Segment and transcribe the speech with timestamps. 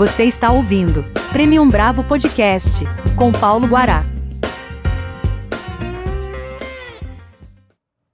[0.00, 2.86] Você está ouvindo Premium Bravo Podcast
[3.18, 4.02] com Paulo Guará.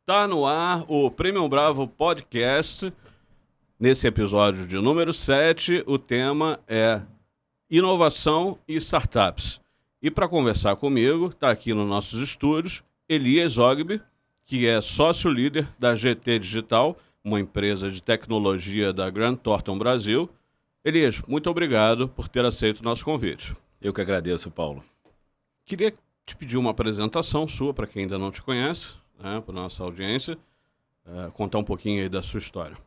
[0.05, 2.93] Tá no ar o Premium Bravo Podcast.
[3.79, 7.03] Nesse episódio de número 7, o tema é
[7.71, 9.61] inovação e startups.
[10.03, 14.03] E para conversar comigo, está aqui nos nossos estúdios Elias Ogbe,
[14.45, 20.29] que é sócio líder da GT Digital, uma empresa de tecnologia da Grand Thornton Brasil.
[20.87, 23.57] Elias, muito obrigado por ter aceito o nosso convite.
[23.83, 24.85] Eu que agradeço, Paulo.
[25.65, 25.93] Queria
[26.25, 30.39] te pedir uma apresentação sua para quem ainda não te conhece, né, para nossa audiência,
[31.05, 32.79] uh, contar um pouquinho aí da sua história.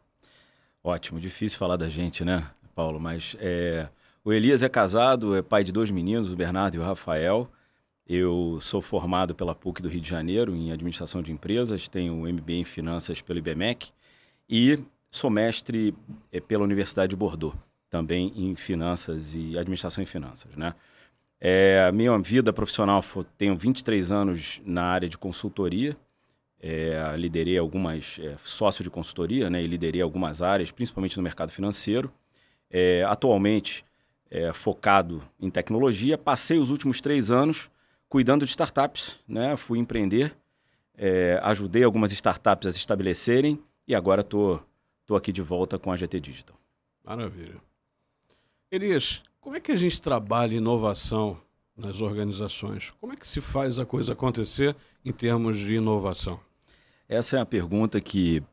[0.81, 3.01] Ótimo, difícil falar da gente, né, Paulo?
[3.01, 3.89] Mas é,
[4.23, 7.52] o Elias é casado, é pai de dois meninos, o Bernardo e o Rafael.
[8.07, 12.53] Eu sou formado pela PUC do Rio de Janeiro em Administração de Empresas, tenho MBA
[12.53, 13.91] em Finanças pelo IBMEC
[14.49, 14.79] e
[15.11, 15.93] sou mestre
[16.31, 17.53] é, pela Universidade de Bordeaux,
[17.89, 20.73] também em Finanças e Administração em Finanças, né?
[21.41, 23.03] É, minha vida profissional,
[23.38, 25.95] tenho 23 anos na área de consultoria,
[26.61, 31.52] é, liderei algumas, é, sócio de consultoria, né, e liderei algumas áreas, principalmente no mercado
[31.52, 32.11] financeiro.
[32.69, 33.86] É, atualmente,
[34.30, 37.72] é, focado em tecnologia, passei os últimos três anos
[38.08, 39.56] cuidando de startups, né?
[39.56, 40.35] Fui empreender,
[40.97, 44.66] é, ajudei algumas startups a se estabelecerem e agora estou tô,
[45.08, 46.58] tô aqui de volta com a GT Digital.
[47.03, 47.69] Maravilha.
[48.72, 51.42] Elias, como é que a gente trabalha inovação
[51.75, 52.92] nas organizações?
[53.02, 56.39] Como é que se faz a coisa acontecer em termos de inovação?
[57.08, 58.44] Essa é a pergunta que,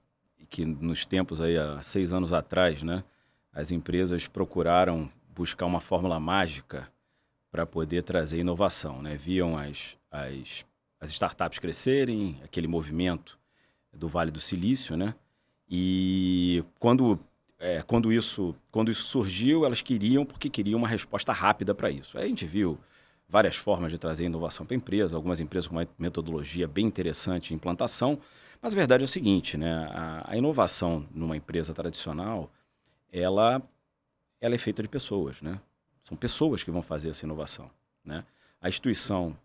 [0.48, 3.04] que nos tempos aí, há seis anos atrás, né,
[3.52, 6.90] as empresas procuraram buscar uma fórmula mágica
[7.50, 9.02] para poder trazer inovação.
[9.02, 9.18] Né?
[9.18, 10.64] Viam as, as,
[10.98, 13.38] as startups crescerem, aquele movimento
[13.92, 15.14] do Vale do Silício, né?
[15.68, 17.18] E quando,
[17.58, 22.18] é, quando, isso, quando isso surgiu, elas queriam, porque queriam uma resposta rápida para isso.
[22.18, 22.78] Aí a gente viu
[23.28, 27.48] várias formas de trazer inovação para a empresa, algumas empresas com uma metodologia bem interessante
[27.48, 28.18] de implantação,
[28.60, 29.88] mas a verdade é o seguinte, né?
[29.90, 32.50] A, a inovação numa empresa tradicional,
[33.12, 33.62] ela,
[34.40, 35.60] ela é feita de pessoas, né?
[36.04, 37.70] São pessoas que vão fazer essa inovação.
[38.04, 38.24] Né?
[38.60, 39.36] A instituição,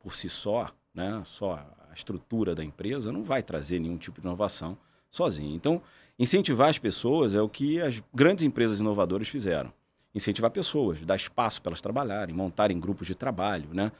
[0.00, 1.54] por si só, né, só
[1.88, 4.76] a estrutura da empresa, não vai trazer nenhum tipo de inovação
[5.08, 5.54] sozinha.
[5.54, 5.80] Então,
[6.20, 9.72] incentivar as pessoas é o que as grandes empresas inovadoras fizeram.
[10.14, 13.90] Incentivar pessoas, dar espaço para elas trabalharem, montarem grupos de trabalho, né?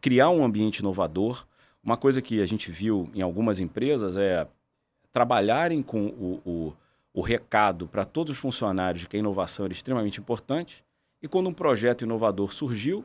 [0.00, 1.46] criar um ambiente inovador.
[1.84, 4.48] Uma coisa que a gente viu em algumas empresas é
[5.12, 6.72] trabalharem com o, o,
[7.12, 10.82] o recado para todos os funcionários de que a inovação era extremamente importante
[11.22, 13.04] e quando um projeto inovador surgiu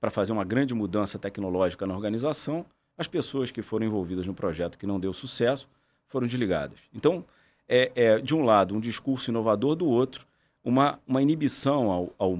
[0.00, 2.64] para fazer uma grande mudança tecnológica na organização,
[2.96, 5.68] as pessoas que foram envolvidas no projeto que não deu sucesso
[6.06, 6.78] foram desligadas.
[6.94, 7.24] Então,
[7.68, 10.26] é, é de um lado um discurso inovador, do outro
[10.64, 12.38] uma, uma inibição ao, ao,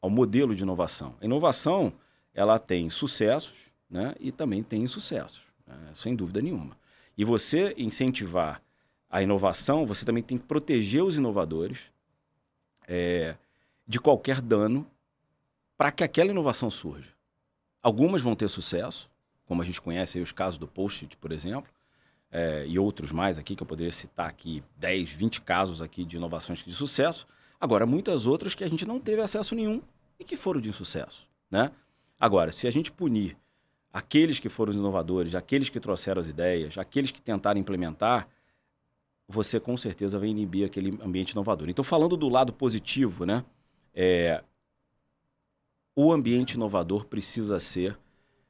[0.00, 1.16] ao modelo de inovação.
[1.20, 1.92] A inovação
[2.32, 6.76] ela tem sucessos né, e também tem insucessos, né, sem dúvida nenhuma.
[7.16, 8.60] E você incentivar
[9.08, 11.92] a inovação, você também tem que proteger os inovadores,
[12.86, 13.36] é,
[13.86, 14.86] de qualquer dano
[15.76, 17.10] para que aquela inovação surja.
[17.82, 19.10] Algumas vão ter sucesso,
[19.46, 21.70] como a gente conhece os casos do Post-it, por exemplo,
[22.34, 26.16] é, e outros mais aqui, que eu poderia citar aqui 10, 20 casos aqui de
[26.16, 27.28] inovações de sucesso.
[27.60, 29.80] Agora, muitas outras que a gente não teve acesso nenhum
[30.18, 31.28] e que foram de sucesso.
[31.48, 31.70] Né?
[32.18, 33.36] Agora, se a gente punir
[33.92, 38.28] aqueles que foram os inovadores, aqueles que trouxeram as ideias, aqueles que tentaram implementar,
[39.28, 41.68] você com certeza vai inibir aquele ambiente inovador.
[41.68, 43.44] Então, falando do lado positivo, né?
[43.94, 44.42] É,
[45.94, 47.96] o ambiente inovador precisa ser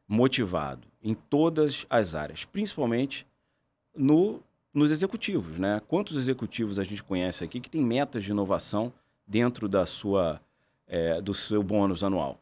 [0.08, 3.26] motivado em todas as áreas, principalmente
[3.94, 4.41] no,
[4.72, 5.59] nos executivos.
[5.59, 5.81] Né?
[5.87, 8.93] Quantos executivos a gente conhece aqui que tem metas de inovação
[9.27, 10.41] dentro da sua,
[10.87, 12.38] é, do seu bônus anual?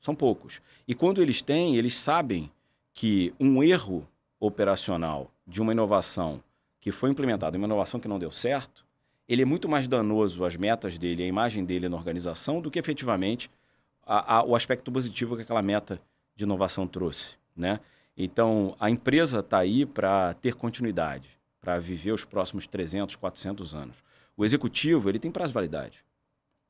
[0.00, 0.62] São poucos.
[0.88, 2.50] E quando eles têm, eles sabem
[2.94, 4.06] que um erro
[4.38, 6.42] operacional de uma inovação
[6.80, 8.84] que foi implementada, uma inovação que não deu certo,
[9.28, 12.78] ele é muito mais danoso às metas dele, à imagem dele na organização, do que
[12.78, 13.50] efetivamente
[14.02, 16.00] a, a, o aspecto positivo que aquela meta
[16.34, 17.36] de inovação trouxe.
[17.54, 17.78] Né?
[18.22, 24.04] Então, a empresa está aí para ter continuidade, para viver os próximos 300, 400 anos.
[24.36, 26.04] O executivo ele tem prazo de validade.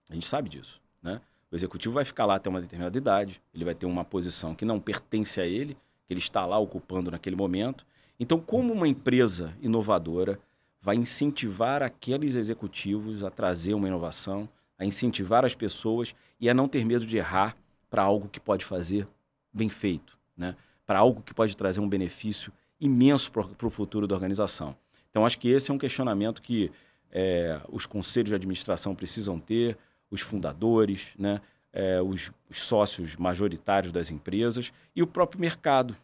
[0.08, 0.80] A gente sabe disso.
[1.02, 1.20] Né?
[1.50, 4.64] O executivo vai ficar lá até uma determinada idade, ele vai ter uma posição que
[4.64, 5.76] não pertence a ele,
[6.06, 7.84] que ele está lá ocupando naquele momento.
[8.20, 10.38] Então, como uma empresa inovadora,
[10.80, 14.48] vai incentivar aqueles executivos a trazer uma inovação,
[14.78, 17.56] a incentivar as pessoas e a não ter medo de errar
[17.90, 19.04] para algo que pode fazer
[19.52, 20.54] bem feito, né?
[20.90, 24.76] Para algo que pode trazer um benefício imenso para o futuro da organização.
[25.08, 26.68] Então, acho que esse é um questionamento que
[27.12, 29.78] é, os conselhos de administração precisam ter,
[30.10, 31.40] os fundadores, né?
[31.72, 35.94] É, os, os sócios majoritários das empresas e o próprio mercado.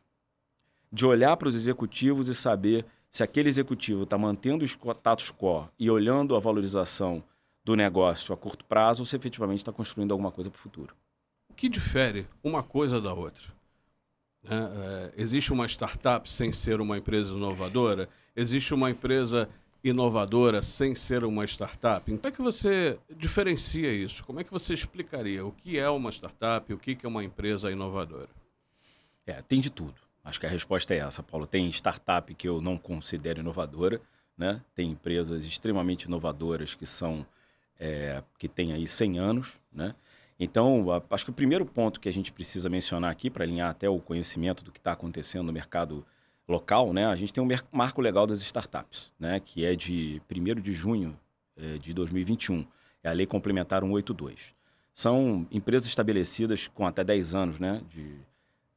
[0.92, 5.68] De olhar para os executivos e saber se aquele executivo está mantendo o status quo
[5.76, 7.24] e olhando a valorização
[7.64, 10.94] do negócio a curto prazo ou se efetivamente está construindo alguma coisa para o futuro.
[11.50, 13.55] O que difere uma coisa da outra?
[14.48, 18.08] É, é, existe uma startup sem ser uma empresa inovadora?
[18.34, 19.48] Existe uma empresa
[19.82, 22.04] inovadora sem ser uma startup?
[22.04, 24.24] Como é que você diferencia isso?
[24.24, 27.70] Como é que você explicaria o que é uma startup, o que é uma empresa
[27.70, 28.28] inovadora?
[29.26, 29.94] É, tem de tudo.
[30.24, 31.46] Acho que a resposta é essa, Paulo.
[31.46, 34.00] Tem startup que eu não considero inovadora,
[34.36, 34.60] né?
[34.74, 37.24] Tem empresas extremamente inovadoras que são
[37.78, 39.94] é, que têm aí 100 anos, né?
[40.38, 43.88] Então, acho que o primeiro ponto que a gente precisa mencionar aqui para alinhar até
[43.88, 46.04] o conhecimento do que está acontecendo no mercado
[46.46, 47.06] local, né?
[47.06, 49.40] A gente tem um marco legal das startups, né?
[49.40, 51.18] Que é de 1 de junho
[51.56, 52.66] é, de 2021.
[53.02, 54.54] É a Lei Complementar 182.
[54.94, 57.82] São empresas estabelecidas com até 10 anos, né?
[57.88, 58.16] De,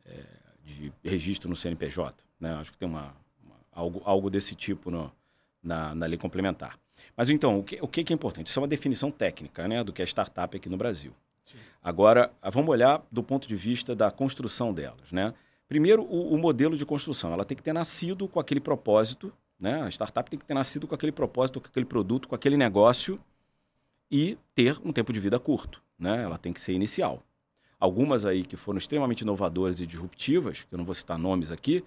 [0.06, 0.26] é,
[0.64, 2.16] de registro no CNPJ.
[2.40, 2.54] Né?
[2.56, 3.14] Acho que tem uma,
[3.44, 5.12] uma algo, algo desse tipo no,
[5.62, 6.80] na, na lei complementar.
[7.16, 8.48] Mas então, o que, o que é importante?
[8.48, 11.14] Isso é uma definição técnica né, do que é startup aqui no Brasil.
[11.82, 15.12] Agora, vamos olhar do ponto de vista da construção delas.
[15.12, 15.34] Né?
[15.68, 17.34] Primeiro, o, o, modelo de construção.
[17.34, 19.82] Ela tem que ter nascido com aquele propósito, né?
[19.82, 23.20] a startup tem que ter nascido com aquele propósito, com aquele produto, com aquele negócio
[24.12, 25.82] e ter um tempo de vida curto.
[25.98, 26.24] Né?
[26.24, 27.24] Ela tem que ser inicial.
[27.80, 31.84] Algumas aí que foram extremamente inovadoras e disruptivas, que eu não vou citar nomes aqui,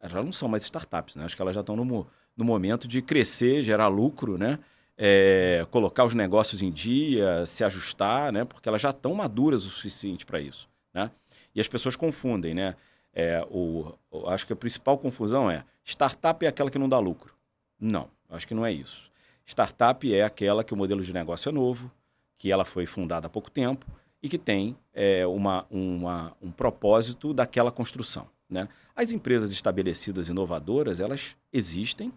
[0.00, 1.24] elas não são mais startups, né?
[1.24, 4.58] Acho que elas já estão no, no momento de crescer, gerar lucro, né?
[4.98, 8.44] É, colocar os negócios em dia, se ajustar, né?
[8.44, 11.10] Porque elas já estão maduras o suficiente para isso, né?
[11.54, 12.74] E as pessoas confundem, né?
[13.12, 16.98] É, o, o, acho que a principal confusão é startup é aquela que não dá
[16.98, 17.34] lucro.
[17.80, 19.10] Não, acho que não é isso.
[19.46, 21.90] Startup é aquela que o modelo de negócio é novo,
[22.36, 23.86] que ela foi fundada há pouco tempo
[24.22, 28.28] e que tem é, uma, uma, um propósito daquela construção.
[28.48, 28.68] Né?
[28.94, 32.12] As empresas estabelecidas inovadoras, elas existem,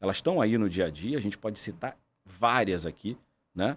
[0.00, 1.96] elas estão aí no dia a dia, a gente pode citar
[2.26, 3.16] várias aqui,
[3.54, 3.76] né?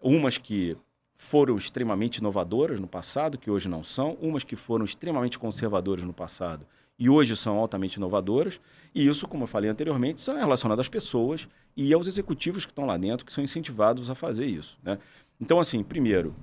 [0.00, 0.76] umas que
[1.14, 6.14] foram extremamente inovadoras no passado, que hoje não são, umas que foram extremamente conservadoras no
[6.14, 6.66] passado
[7.00, 8.60] e hoje são altamente inovadoras,
[8.94, 12.84] e isso, como eu falei anteriormente, são relacionadas às pessoas e aos executivos que estão
[12.84, 14.78] lá dentro, que são incentivados a fazer isso.
[14.82, 14.98] Né?
[15.40, 16.36] Então, assim, primeiro,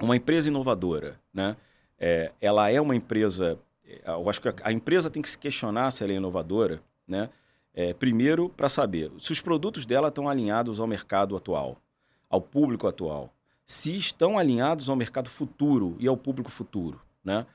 [0.00, 1.56] uma empresa inovadora, né?
[1.98, 3.58] É, ela é uma empresa.
[3.84, 7.28] É, eu acho que a empresa tem que se questionar se ela é inovadora, né?
[7.80, 11.76] É, primeiro, para saber se os produtos dela estão alinhados ao mercado atual,
[12.28, 13.32] ao público atual,
[13.64, 17.46] se estão alinhados ao mercado futuro e ao público futuro, né?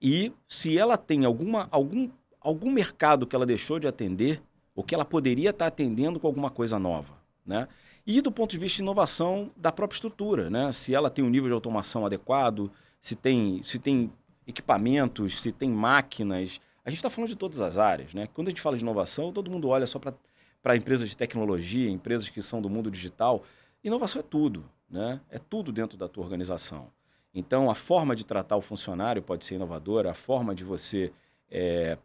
[0.00, 2.08] E se ela tem alguma, algum,
[2.40, 4.40] algum mercado que ela deixou de atender,
[4.72, 7.14] ou que ela poderia estar atendendo com alguma coisa nova,
[7.44, 7.66] né?
[8.06, 10.70] E do ponto de vista de inovação da própria estrutura, né?
[10.70, 12.70] Se ela tem um nível de automação adequado,
[13.00, 14.12] se tem, se tem
[14.46, 16.60] equipamentos, se tem máquinas.
[16.84, 18.28] A gente está falando de todas as áreas, né?
[18.34, 22.28] Quando a gente fala de inovação, todo mundo olha só para empresas de tecnologia, empresas
[22.28, 23.44] que são do mundo digital.
[23.84, 25.20] Inovação é tudo, né?
[25.30, 26.90] É tudo dentro da tua organização.
[27.34, 31.12] Então, a forma de tratar o funcionário pode ser inovadora, a forma de você
[31.50, 31.96] é,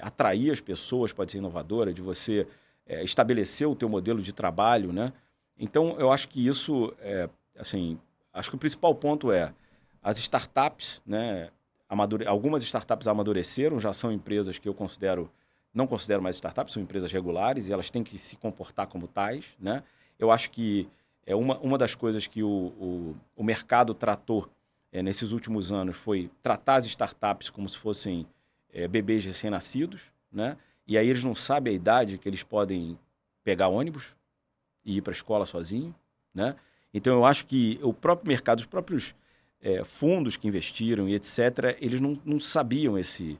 [0.00, 2.46] atrair as pessoas pode ser inovadora, de você
[2.86, 5.12] é, estabelecer o teu modelo de trabalho, né?
[5.58, 7.98] Então, eu acho que isso, é, assim,
[8.32, 9.54] acho que o principal ponto é
[10.02, 11.50] as startups, né?
[11.92, 12.26] Amadure...
[12.26, 15.30] Algumas startups amadureceram, já são empresas que eu considero,
[15.74, 19.54] não considero mais startups, são empresas regulares e elas têm que se comportar como tais,
[19.60, 19.82] né?
[20.18, 20.88] Eu acho que
[21.26, 24.48] é uma, uma das coisas que o, o, o mercado tratou
[24.90, 28.26] é, nesses últimos anos foi tratar as startups como se fossem
[28.72, 30.56] é, bebês recém-nascidos, né?
[30.86, 32.98] E aí eles não sabem a idade que eles podem
[33.44, 34.16] pegar ônibus,
[34.84, 35.94] e ir para a escola sozinho,
[36.34, 36.56] né?
[36.92, 39.14] Então eu acho que o próprio mercado, os próprios
[39.62, 43.38] é, fundos que investiram e etc, eles não, não sabiam esse,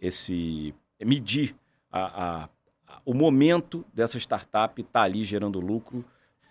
[0.00, 1.54] esse medir
[1.90, 2.44] a, a,
[2.86, 6.04] a, o momento dessa startup estar tá ali gerando lucro,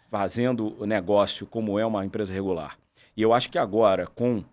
[0.09, 2.77] fazendo o negócio como é uma empresa regular.
[3.15, 4.43] E eu acho que agora, com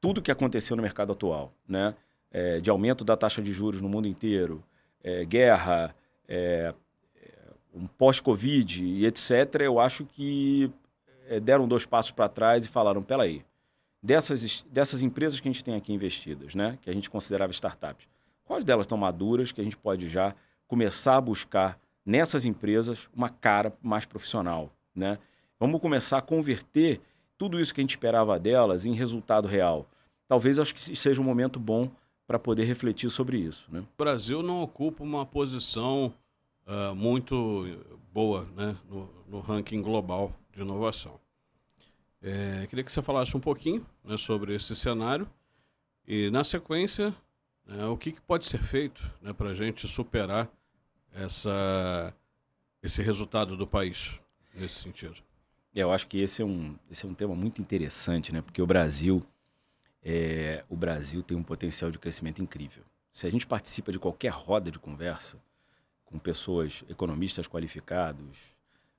[0.00, 1.94] tudo que aconteceu no mercado atual, né,
[2.30, 4.62] é, de aumento da taxa de juros no mundo inteiro,
[5.02, 5.94] é, guerra,
[6.28, 6.74] é,
[7.74, 10.70] um pós-Covid e etc., eu acho que
[11.28, 13.44] é, deram dois passos para trás e falaram: peraí,
[14.02, 18.06] dessas, dessas empresas que a gente tem aqui investidas, né, que a gente considerava startups,
[18.44, 20.34] quais delas estão maduras que a gente pode já
[20.66, 24.72] começar a buscar nessas empresas uma cara mais profissional?
[24.94, 25.18] Né?
[25.58, 27.00] Vamos começar a converter
[27.36, 29.86] tudo isso que a gente esperava delas em resultado real.
[30.28, 31.90] Talvez acho que seja um momento bom
[32.26, 33.66] para poder refletir sobre isso.
[33.70, 33.80] Né?
[33.80, 36.14] O Brasil não ocupa uma posição
[36.66, 37.66] uh, muito
[38.12, 41.18] boa né, no, no, ranking global de inovação.
[42.22, 45.28] É, queria que você falasse um pouquinho né, sobre esse cenário
[46.06, 47.14] e, na sequência,
[47.66, 50.50] né, o que, que, pode ser feito né, para a gente superar
[51.14, 52.14] essa,
[52.82, 54.20] esse resultado do país
[54.54, 55.16] nesse sentido.
[55.74, 58.42] É, eu acho que esse é um, esse é um tema muito interessante, né?
[58.42, 59.24] Porque o Brasil,
[60.02, 62.82] é, o Brasil tem um potencial de crescimento incrível.
[63.12, 65.38] Se a gente participa de qualquer roda de conversa
[66.04, 68.56] com pessoas, economistas qualificados,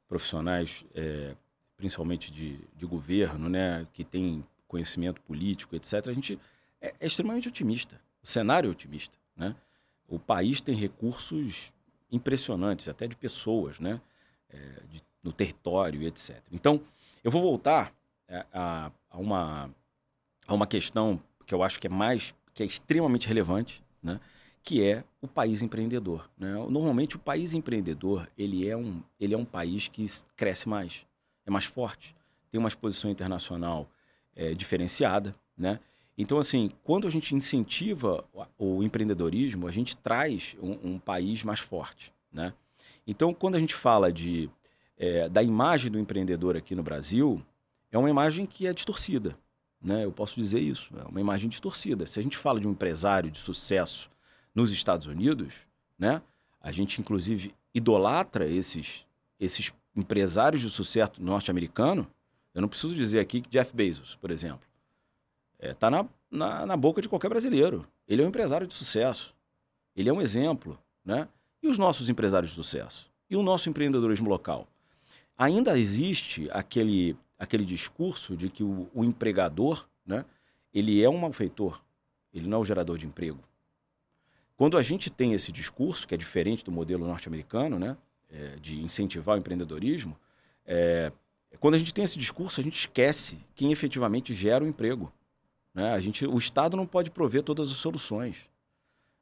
[0.08, 1.36] profissionais, é,
[1.82, 6.40] principalmente de, de governo, né, que tem conhecimento político, etc., a gente
[6.80, 8.00] é, é extremamente otimista.
[8.22, 9.56] O cenário é otimista, né?
[10.08, 11.74] O país tem recursos
[12.12, 14.00] impressionantes, até de pessoas, né?
[14.48, 14.58] É,
[14.90, 16.42] de no território, etc.
[16.52, 16.82] Então,
[17.24, 17.94] eu vou voltar
[18.28, 19.70] é, a, a, uma,
[20.48, 24.20] a uma questão que eu acho que é mais, que é extremamente relevante, né?
[24.64, 26.30] que é o país empreendedor.
[26.38, 26.54] Né?
[26.70, 31.06] Normalmente, o país empreendedor ele é, um, ele é um país que cresce mais,
[31.52, 32.16] é mais forte,
[32.50, 33.90] tem uma exposição internacional
[34.36, 35.80] é, diferenciada, né?
[36.18, 38.26] Então, assim, quando a gente incentiva
[38.58, 42.54] o empreendedorismo, a gente traz um, um país mais forte, né?
[43.08, 44.50] Então, quando a gente fala de
[44.98, 47.44] é, da imagem do empreendedor aqui no Brasil
[47.92, 49.36] é uma imagem que é distorcida.
[49.82, 50.06] Né?
[50.06, 52.06] Eu posso dizer isso, é uma imagem distorcida.
[52.06, 54.12] Se a gente fala de um empresário de sucesso
[54.54, 55.56] nos Estados Unidos,
[55.98, 56.22] né?
[56.62, 59.04] a gente inclusive idolatra esses,
[59.40, 62.08] esses empresários de sucesso norte-americano.
[62.54, 64.68] Eu não preciso dizer aqui que Jeff Bezos, por exemplo,
[65.54, 67.88] está é, tá na, na, na boca de qualquer brasileiro.
[68.08, 69.34] Ele é um empresário de sucesso.
[69.96, 70.78] Ele é um exemplo.
[71.04, 71.28] Né?
[71.62, 73.10] E os nossos empresários de sucesso?
[73.30, 74.68] E o nosso empreendedorismo local?
[75.42, 80.24] ainda existe aquele, aquele discurso de que o, o empregador, né,
[80.72, 81.82] ele é um malfeitor,
[82.32, 83.40] ele não é o gerador de emprego.
[84.56, 87.98] Quando a gente tem esse discurso, que é diferente do modelo norte-americano, né,
[88.32, 90.18] é, de incentivar o empreendedorismo,
[90.66, 91.12] é,
[91.60, 95.12] quando a gente tem esse discurso, a gente esquece quem efetivamente gera o emprego.
[95.74, 95.92] Né?
[95.92, 98.50] A gente, o Estado não pode prover todas as soluções.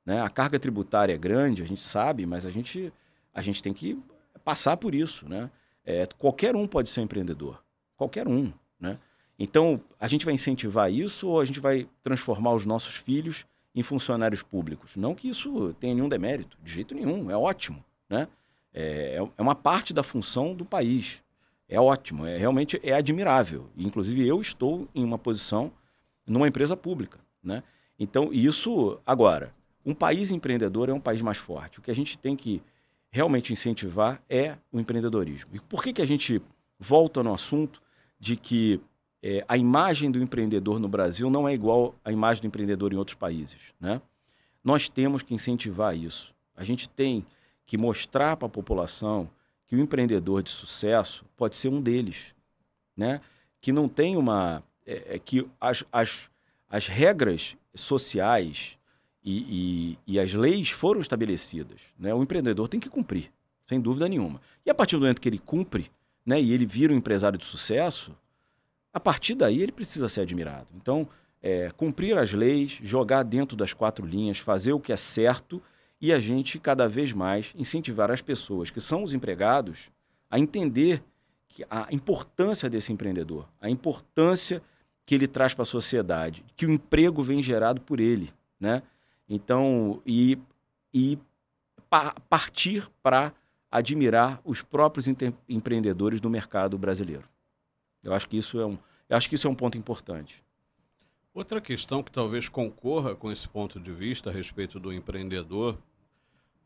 [0.06, 0.22] Né?
[0.22, 2.94] A carga tributária é grande, a gente sabe, mas a gente,
[3.34, 4.02] a gente tem que
[4.44, 5.28] passar por isso.
[5.28, 5.50] Né?
[5.84, 7.64] É, qualquer um pode ser empreendedor.
[7.98, 8.98] Qualquer um, né?
[9.38, 13.82] Então, a gente vai incentivar isso ou a gente vai transformar os nossos filhos em
[13.82, 14.98] funcionários públicos?
[14.98, 18.28] Não que isso tenha nenhum demérito, de jeito nenhum, é ótimo, né?
[18.80, 21.22] É, é, é uma parte da função do país.
[21.68, 23.70] É ótimo, é realmente é admirável.
[23.78, 25.72] Inclusive, eu estou em uma posição
[26.26, 27.62] numa empresa pública, né?
[28.00, 29.54] Então, isso, agora,
[29.86, 31.80] um país empreendedor é um país mais forte.
[31.80, 32.62] O que a gente tem que
[33.12, 35.52] realmente incentivar é o empreendedorismo.
[35.54, 36.42] E por que, que a gente
[36.80, 37.82] volta no assunto
[38.18, 38.80] de que
[39.22, 42.98] é, a imagem do empreendedor no Brasil não é igual à imagem do empreendedor em
[42.98, 43.60] outros países?
[43.80, 44.02] Né?
[44.64, 46.34] Nós temos que incentivar isso.
[46.56, 47.26] A gente tem
[47.70, 49.30] que mostrar para a população
[49.68, 52.34] que o empreendedor de sucesso pode ser um deles,
[52.98, 53.22] né?
[53.62, 54.64] que não tem uma...
[54.88, 56.32] É, é que as, as,
[56.68, 58.76] as regras sociais
[59.24, 61.80] e, e, e, as leis foram estabelecidas.
[62.00, 62.12] Né?
[62.12, 63.32] O empreendedor tem que cumprir,
[63.68, 64.42] sem dúvida nenhuma.
[64.66, 65.92] E a partir do momento que ele cumpre
[66.26, 68.18] né, e ele vira um empresário de sucesso,
[68.92, 70.70] a partir daí ele precisa ser admirado.
[70.76, 71.08] Então,
[71.40, 75.62] é, cumprir as leis, jogar dentro das quatro linhas, fazer o que é certo
[76.02, 79.92] e a gente cada vez mais incentivar as pessoas que são os empregados
[80.30, 81.04] a entender
[81.48, 84.62] que a importância desse empreendedor, a importância
[85.06, 88.84] que ele traz para a sociedade, que o emprego vem gerado por ele, né?
[89.28, 90.38] Então, e,
[90.94, 91.18] e
[91.90, 93.34] pa partir para
[93.72, 95.06] admirar os próprios
[95.48, 97.28] empreendedores do mercado brasileiro.
[98.04, 98.78] Eu acho que isso é um,
[99.08, 100.44] eu acho que isso é um ponto importante.
[101.34, 105.78] Outra questão que talvez concorra com esse ponto de vista a respeito do empreendedor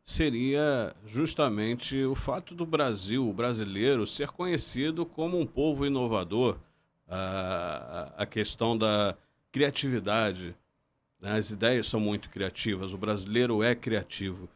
[0.03, 6.57] seria justamente o fato do Brasil, o brasileiro, ser conhecido como um povo inovador,
[7.07, 9.15] a, a questão da
[9.51, 10.55] criatividade,
[11.23, 11.37] né?
[11.37, 14.49] As ideias são muito criativas, o brasileiro é criativo.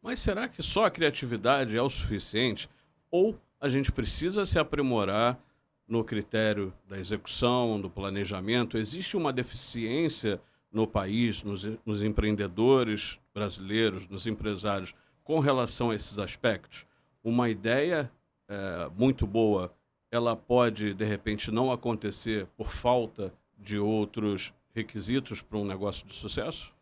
[0.00, 2.68] Mas será que só a criatividade é o suficiente?
[3.10, 5.38] Ou a gente precisa se aprimorar
[5.86, 8.78] no critério da execução, do planejamento?
[8.78, 10.40] Existe uma deficiência
[10.72, 16.86] no país, nos, nos empreendedores brasileiros, nos empresários, com relação a esses aspectos?
[17.22, 18.10] Uma ideia
[18.48, 19.74] é, muito boa,
[20.10, 26.14] ela pode, de repente, não acontecer por falta de outros requisitos para um negócio de
[26.14, 26.72] sucesso?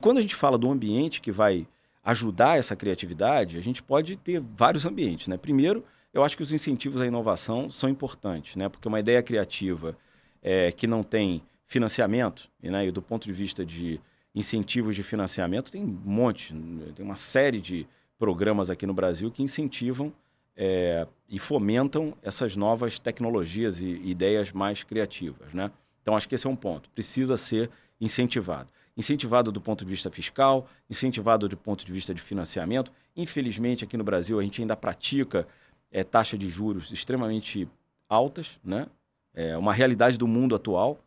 [0.00, 1.66] Quando a gente fala do ambiente que vai
[2.04, 5.28] ajudar essa criatividade, a gente pode ter vários ambientes.
[5.28, 5.36] Né?
[5.36, 8.68] Primeiro, eu acho que os incentivos à inovação são importantes, né?
[8.68, 9.96] porque uma ideia criativa
[10.42, 12.86] é, que não tem financiamento, né?
[12.86, 14.00] e do ponto de vista de
[14.34, 16.54] incentivos de financiamento, tem um monte,
[16.94, 17.86] tem uma série de
[18.18, 20.12] programas aqui no Brasil que incentivam
[20.56, 25.52] é, e fomentam essas novas tecnologias e ideias mais criativas.
[25.52, 25.70] Né?
[26.02, 26.88] Então, acho que esse é um ponto.
[26.90, 27.70] Precisa ser
[28.00, 28.72] incentivado.
[28.96, 32.92] Incentivado do ponto de vista fiscal, incentivado do ponto de vista de financiamento.
[33.16, 35.46] Infelizmente, aqui no Brasil, a gente ainda pratica
[35.90, 37.68] é, taxa de juros extremamente
[38.08, 38.86] altas, né?
[39.34, 41.02] É uma realidade do mundo atual,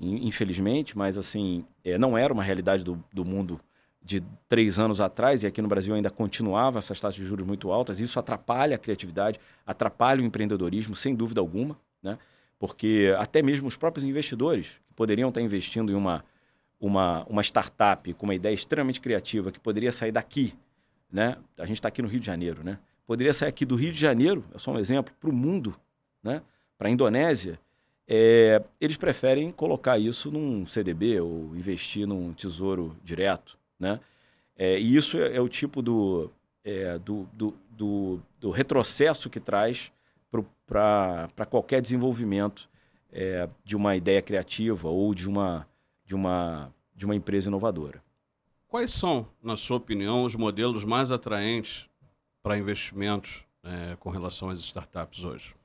[0.00, 3.60] infelizmente, mas assim, é, não era uma realidade do, do mundo
[4.02, 7.70] de três anos atrás, e aqui no Brasil ainda continuava essas taxas de juros muito
[7.70, 12.18] altas, isso atrapalha a criatividade, atrapalha o empreendedorismo, sem dúvida alguma, né?
[12.58, 16.24] porque até mesmo os próprios investidores que poderiam estar investindo em uma,
[16.80, 20.54] uma, uma startup com uma ideia extremamente criativa que poderia sair daqui,
[21.12, 21.36] né?
[21.58, 22.78] a gente está aqui no Rio de Janeiro, né?
[23.06, 25.76] poderia sair aqui do Rio de Janeiro, é só um exemplo, para o mundo,
[26.22, 26.40] né?
[26.78, 27.60] para a Indonésia,
[28.08, 33.58] é, eles preferem colocar isso num CDB ou investir num tesouro direto.
[33.78, 34.00] Né?
[34.56, 36.30] É, e isso é, é o tipo do,
[36.64, 39.92] é, do, do, do, do, retrocesso que traz
[40.66, 42.68] para qualquer desenvolvimento
[43.12, 45.68] é, de uma ideia criativa ou de uma,
[46.04, 48.02] de, uma, de uma empresa inovadora.
[48.66, 51.88] Quais são, na sua opinião, os modelos mais atraentes
[52.42, 55.57] para investimentos é, com relação às startups hoje?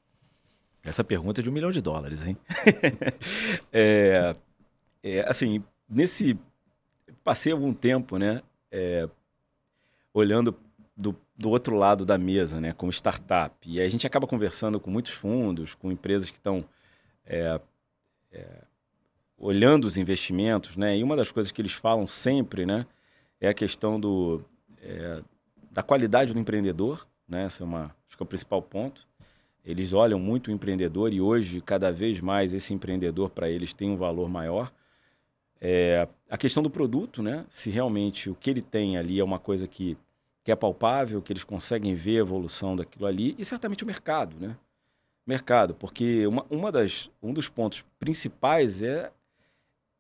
[0.84, 2.38] Essa pergunta é de um milhão de dólares, hein?
[3.72, 4.36] é,
[5.02, 6.38] é, assim, nesse
[7.24, 9.08] passei algum tempo, né, é,
[10.14, 10.56] olhando
[10.96, 13.56] do, do outro lado da mesa, né, como startup.
[13.66, 16.66] E a gente acaba conversando com muitos fundos, com empresas que estão
[17.26, 17.60] é,
[18.32, 18.46] é,
[19.38, 20.98] olhando os investimentos, né.
[20.98, 22.86] E uma das coisas que eles falam sempre, né,
[23.40, 24.44] é a questão do
[24.82, 25.22] é,
[25.72, 27.46] da qualidade do empreendedor, né.
[27.46, 29.08] Essa é uma acho que é o principal ponto.
[29.66, 33.90] Eles olham muito o empreendedor e hoje cada vez mais esse empreendedor para eles tem
[33.90, 34.72] um valor maior.
[35.62, 37.46] É, a questão do produto, né?
[37.50, 39.98] Se realmente o que ele tem ali é uma coisa que,
[40.44, 44.36] que é palpável, que eles conseguem ver a evolução daquilo ali, e certamente o mercado,
[44.38, 44.58] né?
[45.26, 49.10] Mercado, porque uma, uma das, um dos pontos principais é,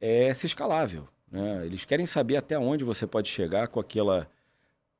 [0.01, 1.07] é ser escalável.
[1.31, 1.65] Né?
[1.65, 4.29] Eles querem saber até onde você pode chegar com aquela,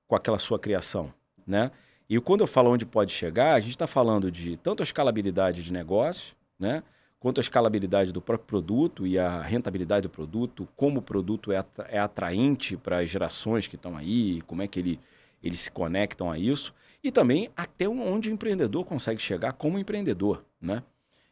[0.07, 1.13] com aquela sua criação,
[1.45, 1.71] né?
[2.09, 5.63] E quando eu falo onde pode chegar, a gente está falando de tanto a escalabilidade
[5.63, 6.83] de negócio, né?
[7.23, 11.65] quanto a escalabilidade do próprio produto e a rentabilidade do produto, como o produto é,
[11.87, 14.99] é atraente para as gerações que estão aí, como é que ele,
[15.41, 20.43] eles se conectam a isso, e também até onde o empreendedor consegue chegar como empreendedor,
[20.61, 20.83] né?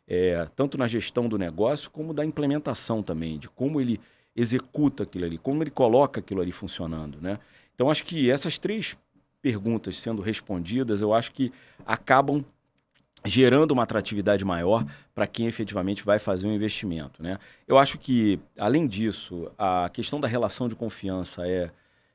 [0.08, 4.00] É, tanto na gestão do negócio como da implementação também, de como ele
[4.34, 7.38] executa aquilo ali, como ele coloca aquilo ali funcionando, né?
[7.76, 8.96] Então acho que essas três
[9.42, 11.52] perguntas sendo respondidas, eu acho que
[11.86, 12.46] acabam
[13.24, 17.22] gerando uma atratividade maior para quem efetivamente vai fazer um investimento.
[17.22, 17.38] Né?
[17.68, 21.72] Eu acho que, além disso, a questão da relação de confiança é,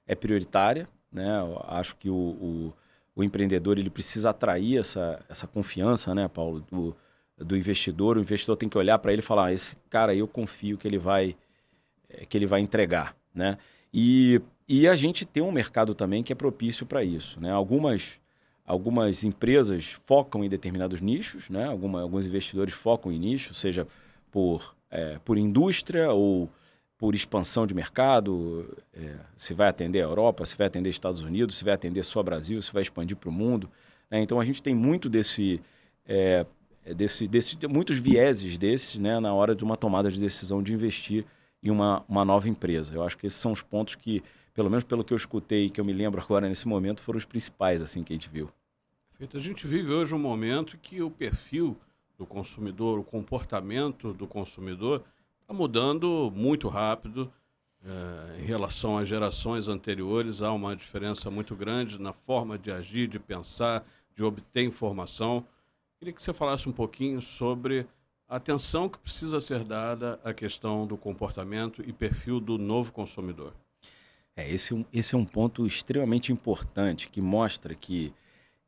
[0.07, 0.89] é prioritária.
[1.13, 1.39] Né?
[1.41, 2.73] Eu acho que o, o,
[3.15, 6.97] o, empreendedor ele precisa atrair essa, essa confiança, né, Paulo, do,
[7.39, 8.17] do investidor.
[8.17, 10.77] O investidor tem que olhar para ele e falar: ah, esse cara aí eu confio
[10.77, 11.37] que ele vai,
[12.11, 13.17] eh, que ele vai entregar.
[13.33, 13.57] Né?
[13.95, 17.41] E, e a gente tem um mercado também que é propício para isso.
[17.41, 17.51] Né?
[17.51, 18.19] Algumas
[18.67, 21.67] Algumas empresas focam em determinados nichos, né?
[21.67, 23.87] Alguma, alguns investidores focam em nichos, seja
[24.29, 26.51] por, é, por indústria ou
[26.99, 31.59] por expansão de mercado, é, se vai atender a Europa, se vai atender Estados Unidos,
[31.59, 33.71] se vai atender só Brasil, se vai expandir para o mundo.
[34.11, 34.21] Né?
[34.21, 35.61] Então a gente tem muito desse,
[36.05, 36.45] é,
[36.97, 39.21] desse, desse, muitos vieses desses né?
[39.21, 41.25] na hora de uma tomada de decisão de investir
[41.63, 42.93] em uma, uma nova empresa.
[42.93, 44.25] Eu acho que esses são os pontos que
[44.57, 47.19] pelo menos pelo que eu escutei e que eu me lembro agora nesse momento, foram
[47.19, 48.49] os principais assim que a gente viu.
[49.11, 49.37] Perfeito.
[49.37, 51.77] A gente vive hoje um momento que o perfil
[52.17, 55.05] do consumidor, o comportamento do consumidor
[55.43, 57.31] está mudando muito rápido.
[57.85, 63.07] É, em relação às gerações anteriores, há uma diferença muito grande na forma de agir,
[63.07, 65.47] de pensar, de obter informação.
[65.99, 67.87] Queria que você falasse um pouquinho sobre
[68.27, 73.53] a atenção que precisa ser dada à questão do comportamento e perfil do novo consumidor.
[74.37, 78.13] É, esse, é esse é um ponto extremamente importante que mostra que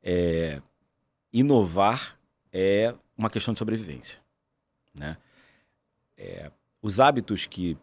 [0.02, 0.62] é,
[1.33, 2.18] inovar
[2.52, 4.20] é uma questão de sobrevivência.
[4.98, 5.16] Né?
[6.16, 6.50] É,
[6.81, 7.76] os hábitos que,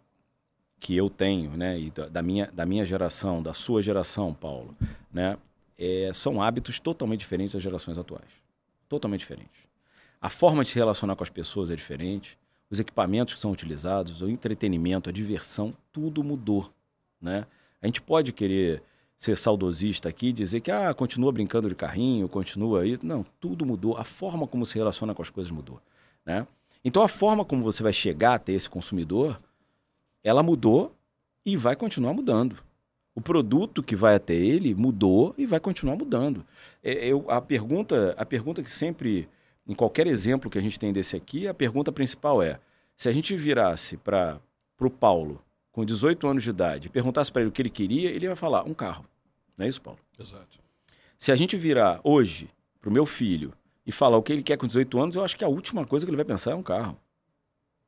[0.80, 4.76] que eu tenho, né, e da, minha, da minha geração, da sua geração, Paulo,
[5.13, 5.38] né,
[5.78, 8.32] é, são hábitos totalmente diferentes das gerações atuais.
[8.89, 9.62] Totalmente diferentes.
[10.19, 12.38] A forma de se relacionar com as pessoas é diferente,
[12.69, 16.74] os equipamentos que são utilizados, o entretenimento, a diversão, tudo mudou.
[17.21, 17.45] Né?
[17.82, 18.82] A gente pode querer
[19.18, 22.98] ser saudosista aqui, dizer que ah, continua brincando de carrinho, continua aí.
[23.02, 23.98] Não, tudo mudou.
[23.98, 25.82] A forma como se relaciona com as coisas mudou.
[26.26, 26.46] Né?
[26.84, 29.40] Então a forma como você vai chegar até esse consumidor,
[30.24, 30.94] ela mudou
[31.46, 32.58] e vai continuar mudando.
[33.14, 36.46] O produto que vai até ele mudou e vai continuar mudando.
[36.84, 39.30] É, eu, a, pergunta, a pergunta que sempre,
[39.66, 42.60] em qualquer exemplo que a gente tem desse aqui, a pergunta principal é:
[42.98, 44.42] se a gente virasse para
[44.80, 45.42] o Paulo,
[45.76, 48.36] com 18 anos de idade, e perguntasse para ele o que ele queria, ele ia
[48.38, 49.06] falar: um carro.
[49.58, 50.00] Não é isso, Paulo?
[50.18, 50.58] Exato.
[51.20, 53.52] Se a gente virar hoje para o meu filho
[53.86, 56.06] e falar o que ele quer com 18 anos, eu acho que a última coisa
[56.06, 56.98] que ele vai pensar é um carro.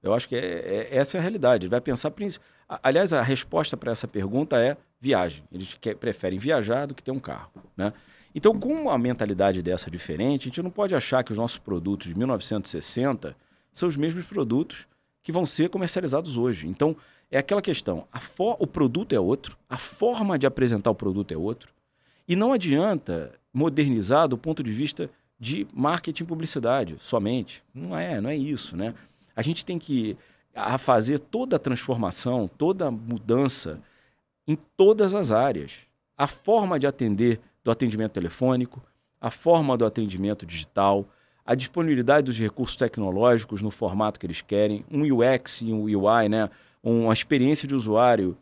[0.04, 1.64] Eu acho que é, é, essa é a realidade.
[1.64, 2.14] Ele vai pensar.
[2.84, 5.46] Aliás, a resposta para essa pergunta é viagem.
[5.50, 7.50] Eles quer, preferem viajar do que ter um carro.
[7.76, 7.94] Né?
[8.36, 12.08] Então, com uma mentalidade dessa diferente, a gente não pode achar que os nossos produtos
[12.08, 13.34] de 1960
[13.72, 14.86] são os mesmos produtos
[15.24, 16.68] que vão ser comercializados hoje.
[16.68, 16.98] Então,
[17.30, 18.08] é aquela questão:
[18.60, 21.74] o produto é outro, a forma de apresentar o produto é outro.
[22.28, 25.10] E não adianta modernizar do ponto de vista
[25.40, 27.64] de marketing e publicidade somente.
[27.74, 28.94] Não é, não é isso, né?
[29.36, 30.18] A gente tem que
[30.80, 33.80] fazer toda a transformação, toda a mudança
[34.48, 35.86] em todas as áreas.
[36.18, 38.82] A forma de atender do atendimento telefônico,
[39.22, 41.06] a forma do atendimento digital,
[41.46, 46.28] a disponibilidade dos recursos tecnológicos no formato que eles querem, um UX e um UI,
[46.28, 46.50] né?
[46.92, 48.38] Uma experiência de usuário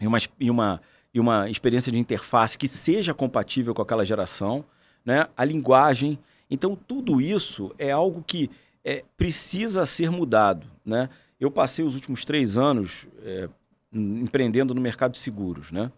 [0.00, 0.80] e uma, e uma,
[1.12, 4.64] e uma experiência de interface que seja compatível com aquela geração,
[5.04, 5.26] né?
[5.36, 6.18] a linguagem.
[6.50, 8.50] Então, tudo isso é algo que
[8.84, 10.66] é, precisa ser mudado.
[10.84, 11.08] Né?
[11.38, 13.48] Eu passei os últimos três anos é,
[13.92, 15.70] empreendendo no mercado de seguros.
[15.70, 15.92] Né?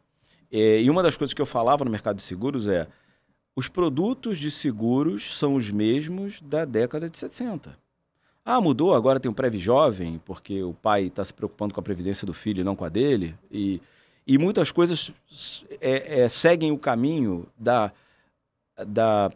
[0.50, 2.88] É, e uma das coisas que eu falava no mercado de seguros é
[3.54, 7.76] os produtos de seguros são os mesmos da década de 70.
[8.50, 11.82] Ah, mudou, agora tem um Prev Jovem, porque o pai está se preocupando com a
[11.82, 13.36] previdência do filho e não com a dele.
[13.50, 13.78] E,
[14.26, 15.12] e muitas coisas
[15.82, 17.92] é, é, seguem o caminho da,
[18.86, 19.30] da,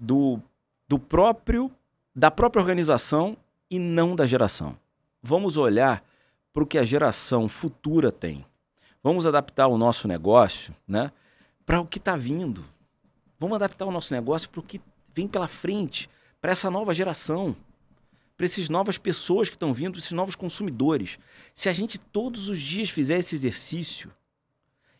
[0.00, 0.40] do,
[0.88, 1.70] do próprio
[2.16, 3.36] da própria organização
[3.70, 4.74] e não da geração.
[5.22, 6.02] Vamos olhar
[6.50, 8.42] para o que a geração futura tem.
[9.02, 11.12] Vamos adaptar o nosso negócio né,
[11.66, 12.64] para o que está vindo.
[13.38, 14.80] Vamos adaptar o nosso negócio para o que
[15.12, 16.08] vem pela frente,
[16.40, 17.54] para essa nova geração,
[18.38, 21.18] para essas novas pessoas que estão vindo, esses novos consumidores.
[21.52, 24.12] Se a gente todos os dias fizer esse exercício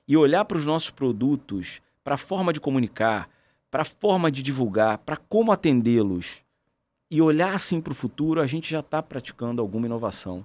[0.09, 3.31] e olhar para os nossos produtos, para a forma de comunicar,
[3.71, 6.43] para a forma de divulgar, para como atendê-los,
[7.09, 10.45] e olhar assim para o futuro, a gente já está praticando alguma inovação,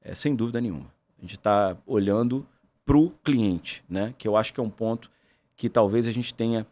[0.00, 0.94] é, sem dúvida nenhuma.
[1.18, 2.46] A gente está olhando
[2.84, 4.14] para o cliente, né?
[4.16, 5.10] que eu acho que é um ponto
[5.56, 6.66] que talvez a gente tenha,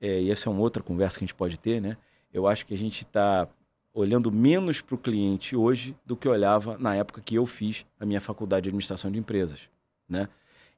[0.00, 1.96] é, e essa é uma outra conversa que a gente pode ter, né?
[2.32, 3.48] eu acho que a gente está
[3.94, 8.04] olhando menos para o cliente hoje do que olhava na época que eu fiz a
[8.04, 9.68] minha faculdade de administração de empresas.
[10.08, 10.28] Né?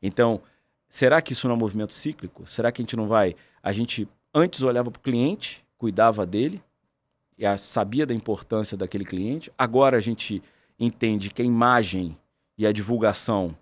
[0.02, 0.42] Então,
[0.86, 2.46] será que isso não é um movimento cíclico?
[2.46, 3.34] Será que a gente não vai.
[3.62, 6.62] A gente antes olhava para o cliente, cuidava dele,
[7.38, 9.50] e sabia da importância daquele cliente.
[9.56, 10.42] Agora a gente
[10.78, 12.16] entende que a imagem
[12.56, 13.56] e a divulgação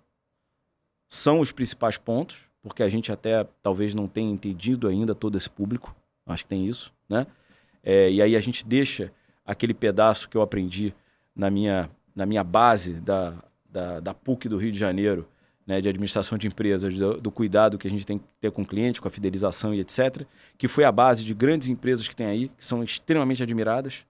[1.07, 5.49] são os principais pontos, porque a gente até talvez não tenha entendido ainda todo esse
[5.49, 5.95] público.
[6.25, 7.25] Acho que tem isso, né?
[7.83, 9.13] É, e aí a gente deixa
[9.45, 10.93] aquele pedaço que eu aprendi
[11.35, 13.35] na minha, na minha base da,
[13.69, 15.27] da, da PUC do Rio de Janeiro,
[15.65, 18.61] né, de administração de empresas, do, do, cuidado que a gente tem que ter com
[18.61, 20.25] o cliente, com a fidelização e etc.,
[20.57, 24.05] que foi a base de grandes empresas que tem aí, que são extremamente admiradas.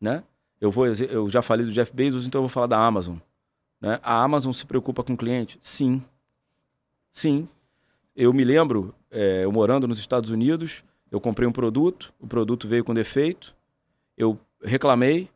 [0.00, 0.22] Né?
[0.60, 3.16] Eu, vou, eu já falei do Jeff Bezos, então eu vou falar da Amazon.
[3.80, 3.98] Né?
[4.02, 5.58] A Amazon se preocupa com o cliente?
[5.60, 6.02] Sim.
[7.12, 7.48] Sim.
[8.14, 12.68] Eu me lembro, é, eu morando nos Estados Unidos, eu comprei um produto, o produto
[12.68, 13.56] veio com defeito,
[14.16, 15.28] eu reclamei,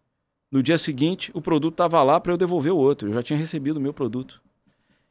[0.50, 3.38] no dia seguinte o produto estava lá para eu devolver o outro, eu já tinha
[3.38, 4.42] recebido o meu produto.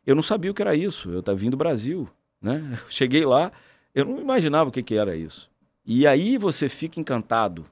[0.06, 1.12] Eu não sabia o que era isso.
[1.12, 2.10] Eu estava vindo do Brasil,
[2.41, 2.80] né?
[2.89, 3.51] Cheguei lá,
[3.93, 5.49] eu não imaginava o que, que era isso.
[5.86, 7.65] E aí você fica encantado.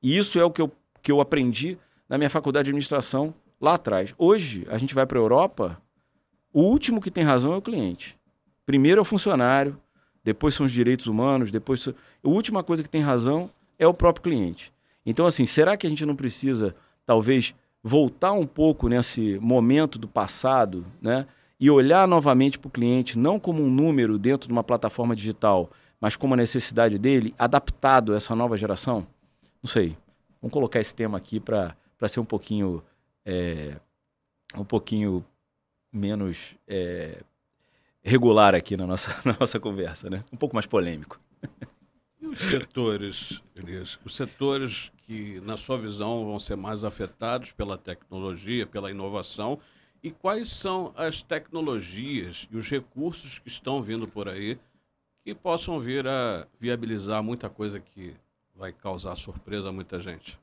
[0.00, 0.70] E isso é o que eu,
[1.02, 1.76] que eu aprendi
[2.08, 4.14] na minha faculdade de administração lá atrás.
[4.16, 5.80] Hoje, a gente vai para a Europa,
[6.52, 8.16] o último que tem razão é o cliente.
[8.64, 9.76] Primeiro é o funcionário,
[10.22, 11.88] depois são os direitos humanos, depois.
[11.88, 14.72] A última coisa que tem razão é o próprio cliente.
[15.04, 16.74] Então, assim, será que a gente não precisa,
[17.06, 21.26] talvez, voltar um pouco nesse momento do passado, né?
[21.60, 25.70] e olhar novamente para o cliente não como um número dentro de uma plataforma digital,
[26.00, 29.06] mas como a necessidade dele, adaptado a essa nova geração?
[29.62, 29.94] Não sei.
[30.40, 31.76] Vamos colocar esse tema aqui para
[32.08, 32.82] ser um pouquinho
[33.26, 33.76] é,
[34.56, 35.22] um pouquinho
[35.92, 37.18] menos é,
[38.02, 40.24] regular aqui na nossa, na nossa conversa, né?
[40.32, 41.20] Um pouco mais polêmico.
[42.20, 43.98] E os setores, Elias?
[44.04, 49.58] Os setores que, na sua visão, vão ser mais afetados pela tecnologia, pela inovação
[50.02, 54.58] e quais são as tecnologias e os recursos que estão vindo por aí
[55.24, 58.14] que possam vir a viabilizar muita coisa que
[58.54, 60.38] vai causar surpresa a muita gente?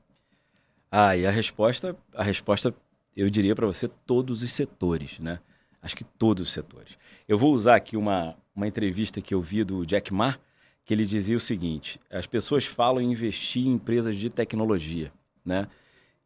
[0.90, 2.74] Ah, e a resposta, a resposta
[3.16, 5.40] eu diria para você todos os setores, né?
[5.82, 6.98] Acho que todos os setores.
[7.26, 10.38] Eu vou usar aqui uma, uma entrevista que eu vi do Jack Ma,
[10.88, 15.12] que ele dizia o seguinte: as pessoas falam em investir em empresas de tecnologia,
[15.44, 15.68] né?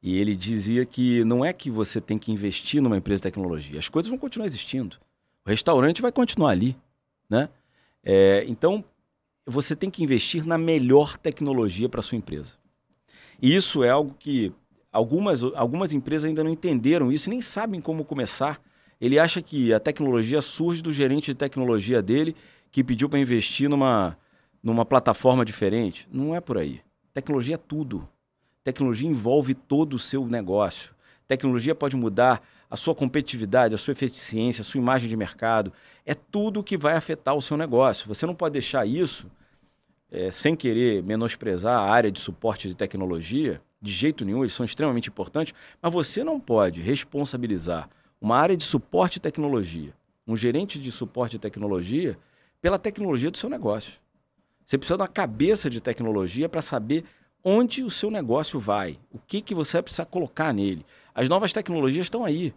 [0.01, 3.81] E ele dizia que não é que você tem que investir numa empresa de tecnologia,
[3.81, 4.99] as coisas vão continuar existindo.
[5.45, 6.77] O restaurante vai continuar ali,
[7.29, 7.49] né?
[8.05, 8.85] É, então,
[9.45, 12.55] você tem que investir na melhor tecnologia para sua empresa.
[13.41, 14.53] E isso é algo que
[14.93, 18.61] algumas, algumas empresas ainda não entenderam isso nem sabem como começar.
[19.01, 22.37] Ele acha que a tecnologia surge do gerente de tecnologia dele
[22.71, 24.17] que pediu para investir numa,
[24.63, 26.09] numa plataforma diferente.
[26.13, 26.81] Não é por aí.
[27.13, 28.09] Tecnologia é tudo.
[28.63, 30.95] Tecnologia envolve todo o seu negócio.
[31.27, 35.73] Tecnologia pode mudar a sua competitividade, a sua eficiência, a sua imagem de mercado.
[36.07, 38.07] É tudo que vai afetar o seu negócio.
[38.09, 39.31] Você não pode deixar isso
[40.13, 44.65] é, sem querer menosprezar a área de suporte de tecnologia, de jeito nenhum, eles são
[44.65, 47.89] extremamente importantes, mas você não pode responsabilizar
[48.21, 49.93] uma área de suporte de tecnologia,
[50.27, 52.17] um gerente de suporte de tecnologia,
[52.61, 54.02] pela tecnologia do seu negócio.
[54.73, 57.05] Você precisa de uma cabeça de tecnologia para saber
[57.45, 60.87] onde o seu negócio vai, o que, que você vai precisar colocar nele.
[61.15, 62.55] As novas tecnologias estão aí.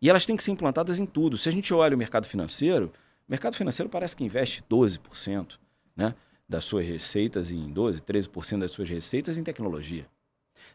[0.00, 1.36] E elas têm que ser implantadas em tudo.
[1.36, 2.92] Se a gente olha o mercado financeiro,
[3.26, 5.58] o mercado financeiro parece que investe 12%
[5.96, 6.14] né,
[6.48, 10.06] das suas receitas em 12%, 13% das suas receitas em tecnologia.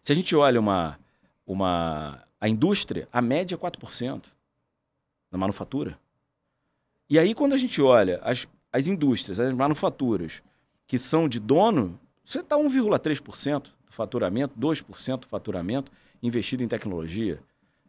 [0.02, 1.00] Se a gente olha uma,
[1.48, 4.26] uma, a indústria, a média é 4%
[5.32, 5.98] na manufatura.
[7.10, 10.44] E aí, quando a gente olha as, as indústrias, as manufaturas
[10.88, 15.92] que são de dono, você está 1,3% do faturamento, 2% do faturamento
[16.22, 17.40] investido em tecnologia.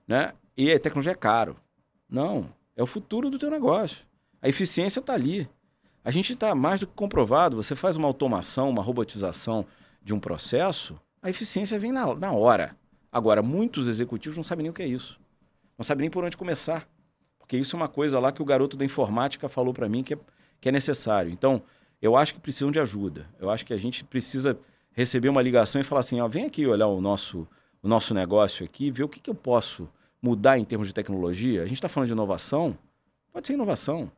[0.07, 0.33] Né?
[0.57, 1.57] E a tecnologia é caro.
[2.09, 4.07] Não, é o futuro do teu negócio.
[4.41, 5.49] A eficiência está ali.
[6.05, 7.57] A gente está mais do que comprovado.
[7.57, 9.67] Você faz uma automação, uma robotização
[10.03, 12.77] de um processo, a eficiência vem na, na hora.
[13.11, 15.19] Agora, muitos executivos não sabem nem o que é isso.
[15.79, 16.87] Não sabem nem por onde começar.
[17.39, 20.13] Porque isso é uma coisa lá que o garoto da informática falou para mim que
[20.13, 20.19] é,
[20.61, 21.33] que é necessário.
[21.33, 21.63] Então,
[22.05, 23.27] eu acho que precisam de ajuda.
[23.41, 24.59] Eu acho que a gente precisa
[24.93, 27.49] receber uma ligação e falar assim, ó, vem aqui olhar o nosso,
[27.83, 29.89] o nosso negócio aqui, ver o que, que eu posso
[30.21, 31.63] mudar em termos de tecnologia.
[31.63, 32.77] A gente está falando de inovação,
[33.33, 34.13] pode ser inovação.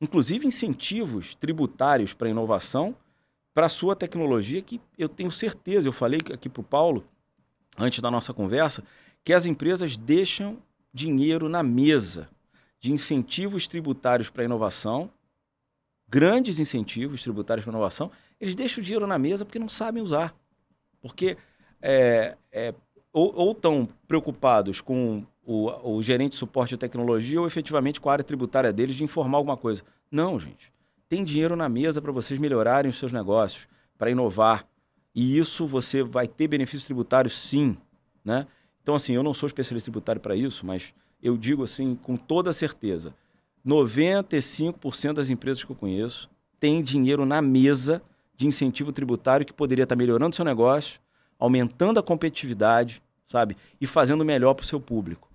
[0.00, 2.94] Inclusive incentivos tributários para inovação
[3.52, 7.04] para a sua tecnologia, que eu tenho certeza, eu falei aqui para o Paulo,
[7.76, 8.84] antes da nossa conversa,
[9.24, 10.58] que as empresas deixam
[10.94, 12.28] dinheiro na mesa
[12.78, 15.10] de incentivos tributários para inovação
[16.12, 20.34] grandes incentivos tributários para inovação, eles deixam o dinheiro na mesa porque não sabem usar.
[21.00, 21.38] Porque
[21.80, 22.74] é, é,
[23.10, 28.12] ou estão preocupados com o, o, gerente de suporte de tecnologia ou efetivamente com a
[28.12, 29.82] área tributária deles de informar alguma coisa.
[30.10, 30.70] Não, gente.
[31.08, 34.66] Tem dinheiro na mesa para vocês melhorarem os seus negócios, para inovar.
[35.14, 37.76] E isso você vai ter benefícios tributários sim.
[38.22, 38.46] Né?
[38.82, 42.52] Então, assim, eu não sou especialista tributário para isso, mas eu digo assim com toda
[42.52, 43.14] certeza
[43.66, 48.02] 95% das empresas que eu conheço têm dinheiro na mesa
[48.36, 51.00] de incentivo tributário que poderia estar melhorando seu negócio,
[51.38, 53.56] aumentando a competitividade, sabe?
[53.80, 55.30] E fazendo melhor para o seu público.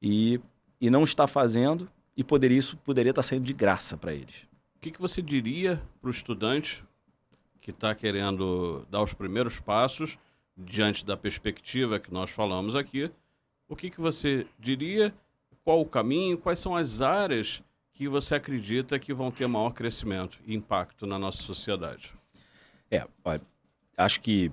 [0.00, 0.40] E,
[0.80, 4.46] e não está fazendo, e poderia, isso poderia estar saindo de graça para eles.
[4.76, 6.84] O que, que você diria para o estudante
[7.60, 10.18] que está querendo dar os primeiros passos
[10.56, 13.10] diante da perspectiva que nós falamos aqui?
[13.68, 15.14] O que, que você diria?
[15.62, 16.38] Qual o caminho?
[16.38, 17.62] Quais são as áreas
[18.00, 22.14] que você acredita que vão ter maior crescimento e impacto na nossa sociedade?
[22.90, 23.06] É,
[23.94, 24.50] acho que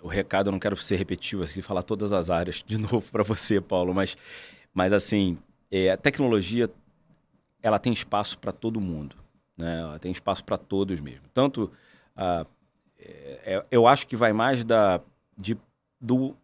[0.00, 3.24] o recado, eu não quero ser repetitivo assim, falar todas as áreas de novo para
[3.24, 4.16] você, Paulo, mas,
[4.72, 5.36] mas assim,
[5.68, 6.70] é, a tecnologia
[7.60, 9.16] ela tem espaço para todo mundo,
[9.56, 9.80] né?
[9.80, 11.26] Ela tem espaço para todos mesmo.
[11.34, 11.72] Tanto,
[12.14, 12.46] ah,
[13.00, 15.00] é, eu acho que vai mais da,
[15.36, 15.58] de,
[16.00, 16.36] do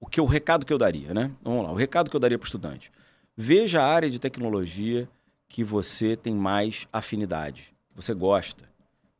[0.00, 1.30] o que o recado que eu daria, né?
[1.42, 2.90] Vamos lá, o recado que eu daria para o estudante.
[3.36, 5.06] Veja a área de tecnologia
[5.54, 8.68] que você tem mais afinidade, que você gosta,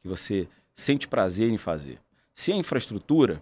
[0.02, 2.00] que você sente prazer em fazer.
[2.34, 3.40] Se é infraestrutura,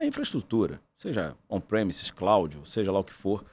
[0.00, 3.44] é infraestrutura, seja on-premises, cloud, seja lá o que for,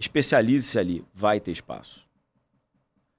[0.00, 2.04] especialize-se ali, vai ter espaço.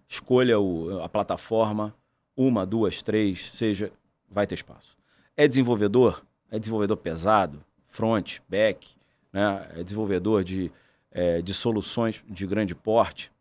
[0.06, 1.96] Escolha o, a plataforma,
[2.36, 3.94] uma, duas, três, seja,
[4.30, 4.98] vai ter espaço.
[5.38, 6.26] É desenvolvedor?
[6.52, 8.86] É desenvolvedor pesado, front, back,
[9.32, 9.66] né?
[9.78, 10.70] é desenvolvedor de,
[11.10, 13.32] é, de soluções de grande porte,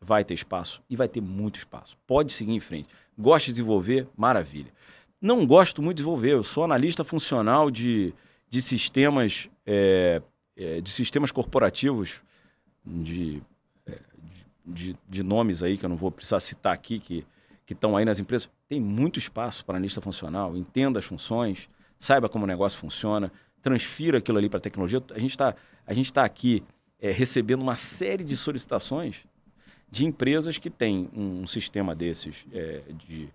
[0.00, 1.96] vai ter espaço e vai ter muito espaço.
[2.06, 2.88] Pode seguir em frente.
[3.18, 4.08] Gosta de desenvolver?
[4.16, 4.72] Maravilha.
[5.20, 8.14] Não gosto muito de desenvolver, eu sou analista funcional de,
[8.48, 10.22] de sistemas é,
[10.56, 12.22] é, de sistemas corporativos
[12.84, 13.42] de,
[13.86, 13.98] é,
[14.64, 17.24] de, de, nomes aí que eu não vou precisar citar aqui que
[17.68, 22.44] estão aí nas empresas tem muito espaço para analista funcional entenda as funções saiba como
[22.44, 23.30] o negócio funciona
[23.62, 25.54] transfira aquilo ali para a tecnologia a gente está
[25.88, 26.62] está aqui
[27.00, 29.24] é, recebendo uma série de solicitações
[29.90, 33.28] de empresas que têm um, sistema desses é, de,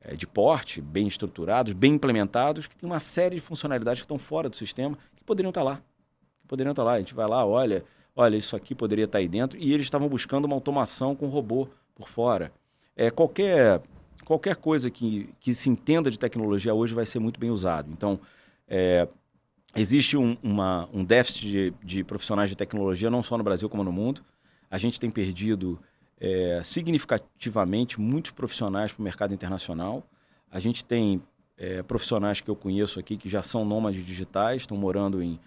[0.00, 4.18] é, de porte, bem estruturados, bem implementados, que tem uma série de funcionalidades que estão
[4.18, 5.82] fora do sistema, que poderiam estar lá.
[6.40, 6.92] Que poderiam estar lá.
[6.92, 10.08] A gente vai lá, olha, olha, isso aqui poderia estar aí dentro, e eles estavam
[10.08, 12.52] buscando uma automação com robô por fora.
[12.94, 13.82] É, qualquer,
[14.24, 17.90] qualquer coisa que, que se entenda de tecnologia hoje vai ser muito bem usado.
[17.92, 18.20] Então,
[18.68, 19.08] é,
[19.74, 23.84] existe um, uma, um déficit de, de, profissionais de tecnologia, não só no Brasil como
[23.84, 24.24] no mundo.
[24.70, 25.78] A gente tem perdido
[26.20, 30.02] é, significativamente muitos profissionais para o mercado internacional.
[30.50, 31.22] A gente tem
[31.56, 35.38] é, profissionais que eu conheço aqui que já são nômades digitais, estão morando em,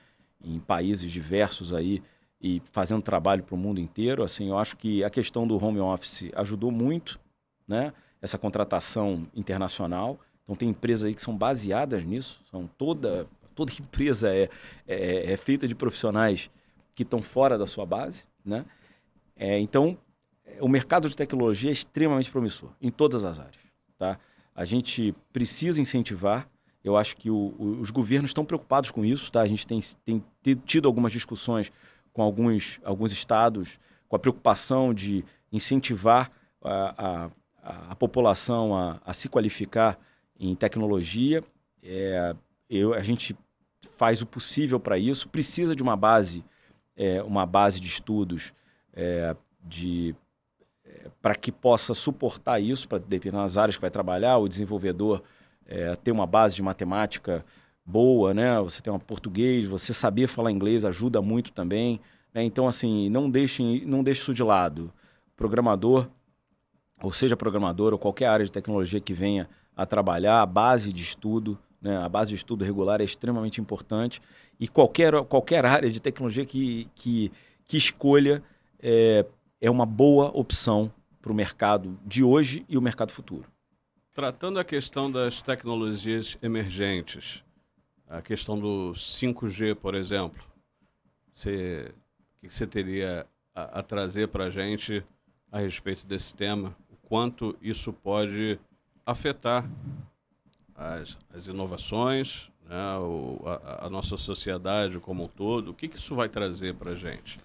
[0.44, 2.02] em países diversos aí
[2.42, 4.24] e fazendo trabalho para o mundo inteiro.
[4.24, 7.20] Assim, eu acho que a questão do home office ajudou muito,
[7.68, 7.94] né?
[8.22, 10.20] Essa contratação internacional.
[10.44, 14.50] Então tem empresas aí que são baseadas nisso, são toda toda empresa é,
[14.88, 16.50] é, é feita de profissionais
[16.96, 18.66] que estão fora da sua base, né?
[19.36, 19.98] É, então
[20.60, 23.64] o mercado de tecnologia é extremamente promissor em todas as áreas,
[23.98, 24.20] tá?
[24.56, 26.50] A gente precisa incentivar.
[26.84, 29.42] Eu acho que o, o, os governos estão preocupados com isso, tá?
[29.42, 30.24] A gente tem, tem
[30.66, 31.72] tido algumas discussões
[32.12, 37.30] com alguns, alguns estados, com a preocupação de incentivar a,
[37.64, 39.98] a, a população a, a, se qualificar
[40.40, 41.42] em tecnologia.
[41.82, 42.36] É,
[42.70, 43.36] eu, a gente
[43.98, 46.44] faz o possível para isso, precisa de uma base,
[46.96, 48.54] é, uma base de estudos
[48.94, 50.16] é, de
[51.22, 55.22] para que possa suportar isso, para dependendo das áreas que vai trabalhar, o desenvolvedor
[55.68, 57.46] é, ter uma base de matemática
[57.86, 58.60] boa, né?
[58.62, 62.00] Você tem um português, você saber falar inglês ajuda muito também.
[62.34, 62.44] Né?
[62.44, 64.92] Então, assim, não deixe, não deixe isso de lado.
[65.36, 66.08] Programador,
[67.02, 71.02] ou seja programador, ou qualquer área de tecnologia que venha a trabalhar, a base de
[71.02, 71.98] estudo, né?
[71.98, 74.22] a base de estudo regular é extremamente importante.
[74.60, 77.32] E qualquer, qualquer área de tecnologia que, que,
[77.66, 78.44] que escolha
[78.82, 79.26] é,
[79.62, 80.92] é uma boa opção
[81.22, 83.46] para o mercado de hoje e o mercado futuro.
[84.14, 87.44] Tratando a questão das tecnologias emergentes,
[88.08, 90.44] a questão do 5G, por exemplo,
[91.32, 91.94] você,
[92.38, 95.04] o que você teria a, a trazer para a gente
[95.52, 96.76] a respeito desse tema?
[96.90, 98.60] O quanto isso pode
[99.06, 99.70] afetar
[100.76, 105.72] as, as inovações, né, o, a, a, nossa sociedade como um todo?
[105.72, 107.40] O que, que isso vai trazer para a gente?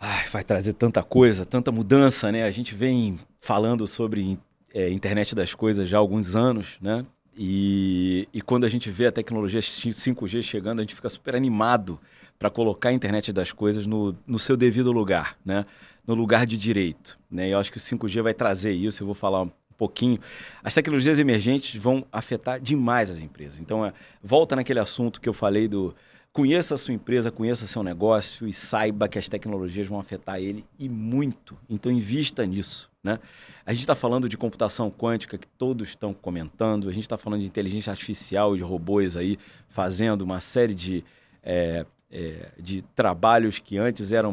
[0.00, 2.44] Ai, vai trazer tanta coisa, tanta mudança, né?
[2.44, 4.38] A gente vem falando sobre
[4.72, 7.04] é, internet das coisas já há alguns anos, né?
[7.36, 12.00] E, e quando a gente vê a tecnologia 5G chegando, a gente fica super animado
[12.38, 15.64] para colocar a internet das coisas no, no seu devido lugar, né?
[16.08, 17.18] no lugar de direito.
[17.30, 17.50] Né?
[17.50, 20.18] Eu acho que o 5G vai trazer isso, eu vou falar um pouquinho.
[20.64, 23.60] As tecnologias emergentes vão afetar demais as empresas.
[23.60, 25.94] Então, é, volta naquele assunto que eu falei do
[26.38, 30.64] conheça a sua empresa, conheça seu negócio e saiba que as tecnologias vão afetar ele
[30.78, 31.58] e muito.
[31.68, 32.88] Então, invista nisso.
[33.02, 33.18] Né?
[33.66, 37.40] A gente está falando de computação quântica, que todos estão comentando, a gente está falando
[37.40, 39.36] de inteligência artificial de robôs aí
[39.68, 41.04] fazendo uma série de,
[41.42, 44.32] é, é, de trabalhos que antes eram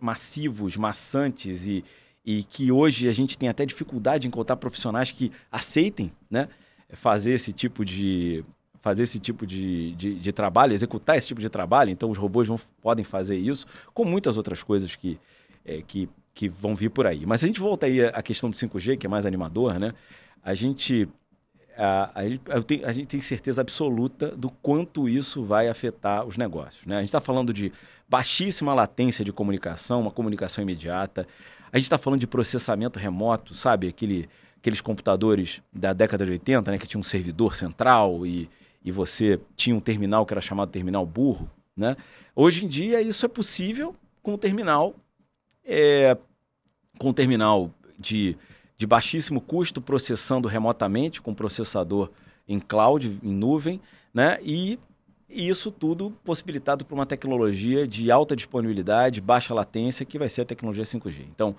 [0.00, 1.84] massivos, maçantes e,
[2.24, 6.48] e que hoje a gente tem até dificuldade em encontrar profissionais que aceitem né,
[6.92, 8.44] fazer esse tipo de
[8.82, 11.90] fazer esse tipo de, de, de, trabalho, executar esse tipo de trabalho.
[11.90, 15.18] Então, os robôs vão, podem fazer isso, com muitas outras coisas que,
[15.64, 17.24] é, que que vão vir por aí.
[17.26, 19.92] Mas a gente volta aí à questão do 5G, que é mais animador, né?
[20.42, 21.08] A gente,
[21.76, 26.84] a, a, a gente tem certeza absoluta do quanto isso vai afetar os negócios.
[26.86, 26.96] Né?
[26.96, 27.72] A gente está falando de
[28.08, 31.26] baixíssima latência de comunicação, uma comunicação imediata.
[31.70, 33.88] A gente está falando de processamento remoto, sabe?
[33.88, 36.78] Aquele, aqueles computadores da década de 80, né?
[36.78, 38.50] Que tinha um servidor central e,
[38.84, 41.50] e você tinha um terminal que era chamado terminal burro.
[41.76, 41.96] Né?
[42.34, 44.94] Hoje em dia isso é possível com o terminal
[45.64, 46.16] é,
[46.98, 48.36] com terminal de,
[48.76, 52.10] de baixíssimo custo, processando remotamente com processador
[52.48, 53.80] em cloud, em nuvem,
[54.12, 54.38] né?
[54.42, 54.78] E
[55.28, 60.44] isso tudo possibilitado por uma tecnologia de alta disponibilidade, baixa latência, que vai ser a
[60.44, 61.24] tecnologia 5G.
[61.34, 61.56] Então,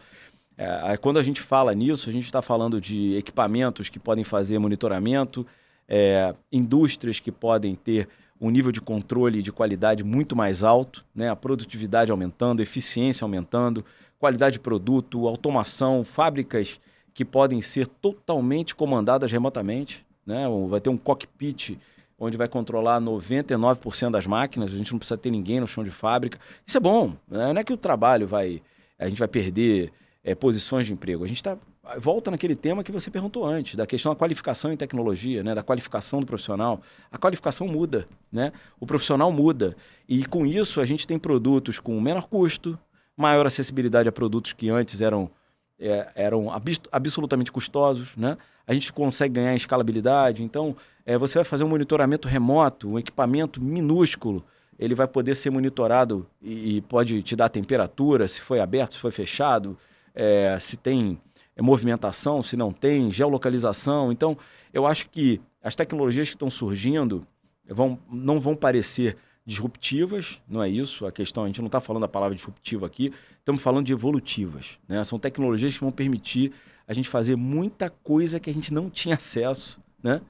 [0.56, 4.60] é, quando a gente fala nisso, a gente está falando de equipamentos que podem fazer
[4.60, 5.46] monitoramento,
[5.88, 8.08] é, indústrias que podem ter
[8.40, 11.30] um nível de controle de qualidade muito mais alto, né?
[11.30, 13.86] a produtividade aumentando, eficiência aumentando,
[14.20, 16.80] qualidade de produto, automação, fábricas
[17.14, 20.06] que podem ser totalmente comandadas remotamente.
[20.26, 20.46] Né?
[20.68, 21.78] Vai ter um cockpit
[22.20, 25.92] onde vai controlar 99% das máquinas, a gente não precisa ter ninguém no chão de
[25.92, 26.40] fábrica.
[26.66, 27.54] Isso é bom, né?
[27.54, 28.62] não é que o trabalho vai.
[28.98, 29.92] A gente vai perder
[30.24, 31.24] é, posições de emprego.
[31.24, 31.58] A gente está
[31.98, 35.62] volta naquele tema que você perguntou antes, da questão da qualificação em tecnologia, né, da
[35.62, 36.82] qualificação do profissional.
[37.12, 38.54] A qualificação muda, né?
[38.80, 39.76] O profissional muda.
[40.08, 42.80] E com isso a gente tem produtos com menor custo,
[43.18, 45.30] maior acessibilidade a produtos que antes eram,
[45.78, 46.48] é, eram
[46.92, 48.38] absolutamente custosos, né?
[48.66, 50.42] A gente consegue ganhar escalabilidade.
[50.42, 50.76] Então,
[51.06, 54.44] é, você vai fazer um monitoramento remoto, um equipamento minúsculo,
[54.80, 59.00] ele vai poder ser monitorado e, e pode te dar temperatura, se foi aberto, se
[59.00, 59.78] foi fechado,
[60.16, 61.20] é, se tem
[61.62, 64.12] movimentação, se não tem, geolocalização.
[64.12, 64.38] Então,
[64.74, 67.26] eu acho que as tecnologias que estão surgindo
[67.68, 71.06] vão, não vão parecer disruptivas, não é isso?
[71.06, 74.80] A questão, a gente não está falando a palavra disruptiva aqui, estamos falando de evolutivas.
[74.88, 75.04] Né?
[75.04, 76.54] São tecnologias que vão permitir
[76.88, 80.22] a gente fazer muita coisa que a gente não tinha acesso, né?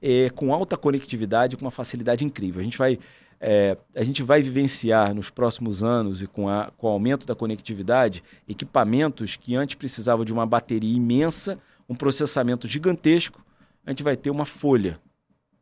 [0.00, 2.60] É, com alta conectividade, com uma facilidade incrível.
[2.60, 3.00] A gente vai
[3.40, 7.34] é, a gente vai vivenciar nos próximos anos e com, a, com o aumento da
[7.34, 11.58] conectividade equipamentos que antes precisavam de uma bateria imensa,
[11.88, 13.44] um processamento gigantesco.
[13.86, 15.00] A gente vai ter uma folha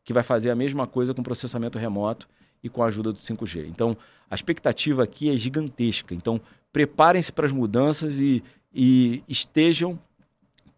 [0.04, 2.28] que vai fazer a mesma coisa com processamento remoto
[2.62, 3.66] e com a ajuda do 5G.
[3.68, 3.96] Então,
[4.30, 6.14] a expectativa aqui é gigantesca.
[6.14, 6.40] Então,
[6.72, 8.42] preparem-se para as mudanças e,
[8.74, 9.98] e estejam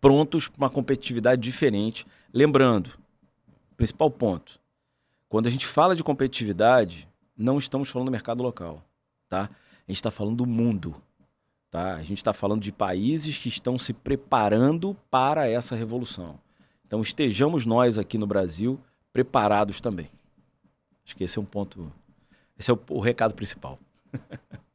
[0.01, 2.07] prontos para uma competitividade diferente.
[2.32, 2.90] Lembrando,
[3.76, 4.61] principal ponto,
[5.29, 8.83] quando a gente fala de competitividade, não estamos falando do mercado local,
[9.29, 9.51] tá?
[9.87, 10.95] A gente está falando do mundo,
[11.70, 11.95] tá?
[11.95, 16.39] A gente está falando de países que estão se preparando para essa revolução.
[16.87, 18.81] Então estejamos nós aqui no Brasil
[19.12, 20.11] preparados também.
[21.05, 21.93] Acho que esse é um ponto,
[22.59, 23.79] esse é o, o recado principal.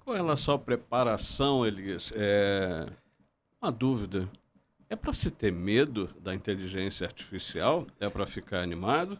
[0.00, 2.86] Com relação à preparação, Elias, é
[3.60, 4.28] uma dúvida.
[4.94, 7.84] É para se ter medo da inteligência artificial?
[7.98, 9.18] É para ficar animado?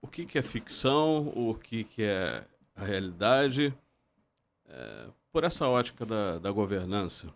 [0.00, 1.30] O que, que, é ficção?
[1.36, 2.42] O que, que é
[2.74, 3.74] a realidade?
[4.66, 7.28] É, por essa ótica da, da governança.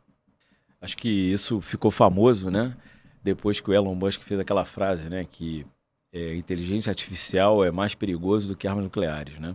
[0.80, 2.74] Acho que isso ficou famoso, né?
[3.22, 5.26] Depois que o Elon Musk fez aquela frase, né?
[5.30, 5.66] Que
[6.10, 9.54] é, inteligência artificial é mais perigoso do que armas nucleares, né?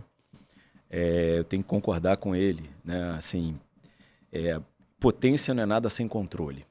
[0.88, 3.10] É, eu tenho que concordar com ele, né?
[3.18, 3.58] Assim,
[4.30, 4.60] é,
[5.00, 6.64] potência não é nada sem controle.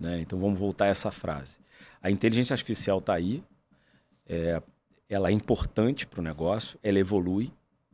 [0.00, 0.20] Né?
[0.22, 1.58] Então vamos voltar a essa frase.
[2.02, 3.44] A inteligência artificial está aí,
[4.26, 4.62] é,
[5.08, 7.52] ela é importante para o negócio, ela evolui.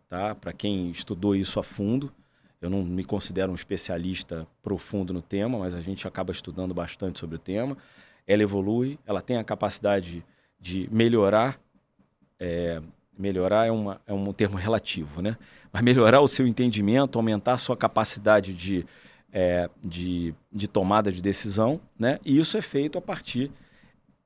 [0.08, 0.34] Tá?
[0.36, 2.12] Para quem estudou isso a fundo,
[2.60, 7.18] eu não me considero um especialista profundo no tema, mas a gente acaba estudando bastante
[7.18, 7.76] sobre o tema.
[8.26, 10.24] Ela evolui, ela tem a capacidade
[10.60, 11.58] de melhorar.
[12.38, 12.80] É,
[13.18, 15.38] melhorar é, uma, é um termo relativo, né?
[15.72, 18.84] Mas melhorar o seu entendimento, aumentar a sua capacidade de
[19.32, 22.18] é, de, de tomada de decisão, né?
[22.24, 23.50] e isso é feito a partir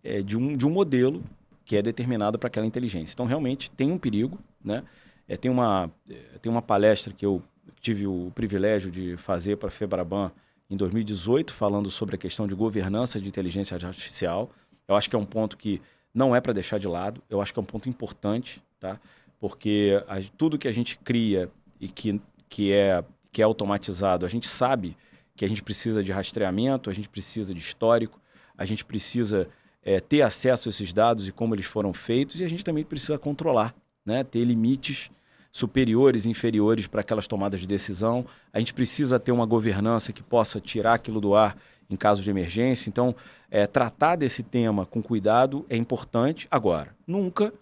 [0.03, 1.23] é, de, um, de um modelo
[1.65, 3.13] que é determinado para aquela inteligência.
[3.13, 4.39] Então, realmente, tem um perigo.
[4.65, 4.83] Né?
[5.29, 7.43] É, tem, uma, é, tem uma palestra que eu
[7.81, 10.33] tive o privilégio de fazer para a FEBRABAN
[10.69, 14.51] em 2018, falando sobre a questão de governança de inteligência artificial.
[14.87, 15.81] Eu acho que é um ponto que
[16.13, 19.01] não é para deixar de lado, eu acho que é um ponto importante, tá?
[19.39, 24.29] porque a, tudo que a gente cria e que, que é que é automatizado, a
[24.29, 24.97] gente sabe
[25.37, 28.21] que a gente precisa de rastreamento, a gente precisa de histórico,
[28.57, 29.49] a gente precisa
[29.83, 32.85] é, ter acesso a esses dados e como eles foram feitos, e a gente também
[32.85, 33.75] precisa controlar,
[34.05, 34.23] né?
[34.23, 35.11] ter limites
[35.53, 38.27] superiores e inferiores para aquelas tomadas de decisão.
[38.53, 41.57] A gente precisa ter uma governança que possa tirar aquilo do ar
[41.89, 42.89] em caso de emergência.
[42.89, 43.15] Então,
[43.51, 46.47] é, tratar desse tema com cuidado é importante.
[46.51, 47.53] Agora, nunca,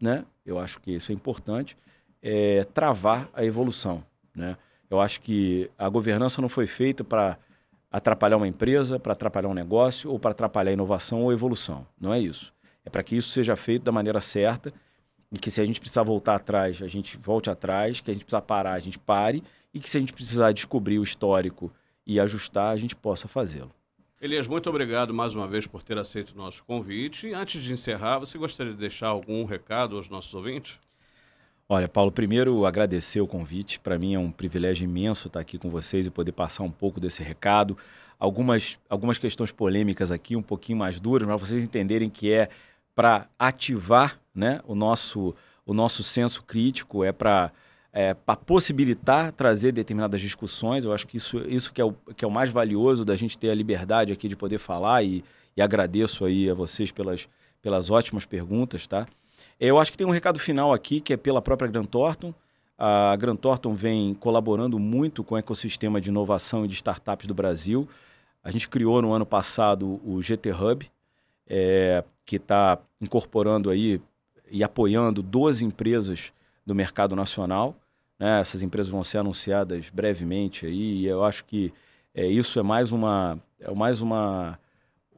[0.00, 0.24] né?
[0.44, 1.76] eu acho que isso é importante,
[2.22, 4.04] é, travar a evolução.
[4.34, 4.56] Né?
[4.90, 7.38] Eu acho que a governança não foi feita para
[7.90, 11.86] atrapalhar uma empresa, para atrapalhar um negócio ou para atrapalhar inovação ou evolução.
[12.00, 12.52] Não é isso.
[12.84, 14.72] É para que isso seja feito da maneira certa
[15.32, 18.24] e que se a gente precisar voltar atrás, a gente volte atrás, que a gente
[18.24, 19.42] precisar parar, a gente pare
[19.74, 21.72] e que se a gente precisar descobrir o histórico
[22.06, 23.72] e ajustar, a gente possa fazê-lo.
[24.20, 27.32] Elias, muito obrigado mais uma vez por ter aceito o nosso convite.
[27.34, 30.78] Antes de encerrar, você gostaria de deixar algum recado aos nossos ouvintes?
[31.68, 33.80] Olha, Paulo, primeiro agradecer o convite.
[33.80, 37.00] Para mim é um privilégio imenso estar aqui com vocês e poder passar um pouco
[37.00, 37.76] desse recado.
[38.20, 42.48] Algumas, algumas questões polêmicas aqui, um pouquinho mais duras, para vocês entenderem que é
[42.94, 45.34] para ativar né, o, nosso,
[45.66, 47.50] o nosso senso crítico, é para
[47.92, 50.84] é, possibilitar trazer determinadas discussões.
[50.84, 53.36] Eu acho que isso, isso que, é o, que é o mais valioso da gente
[53.36, 55.24] ter a liberdade aqui de poder falar e,
[55.56, 57.28] e agradeço aí a vocês pelas,
[57.60, 59.04] pelas ótimas perguntas, tá?
[59.58, 62.34] Eu acho que tem um recado final aqui, que é pela própria Grant Thornton.
[62.78, 67.34] A Grant Thornton vem colaborando muito com o ecossistema de inovação e de startups do
[67.34, 67.88] Brasil.
[68.44, 70.90] A gente criou no ano passado o GT Hub,
[71.48, 74.00] é, que está incorporando aí
[74.50, 76.32] e apoiando 12 empresas
[76.64, 77.74] do mercado nacional.
[78.18, 78.40] Né?
[78.40, 81.72] Essas empresas vão ser anunciadas brevemente aí, e eu acho que
[82.14, 84.58] é, isso é mais uma, é mais uma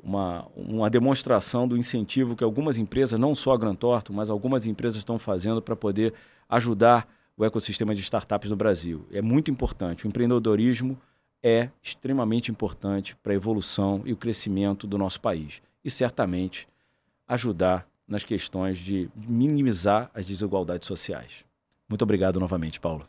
[0.02, 4.66] uma, uma demonstração do incentivo que algumas empresas, não só a Gran Torto, mas algumas
[4.66, 6.14] empresas estão fazendo para poder
[6.48, 9.06] ajudar o ecossistema de startups no Brasil.
[9.12, 10.06] É muito importante.
[10.06, 10.98] O empreendedorismo
[11.42, 15.62] é extremamente importante para a evolução e o crescimento do nosso país.
[15.84, 16.68] E certamente
[17.26, 21.44] ajudar nas questões de minimizar as desigualdades sociais.
[21.88, 23.06] Muito obrigado novamente, Paulo.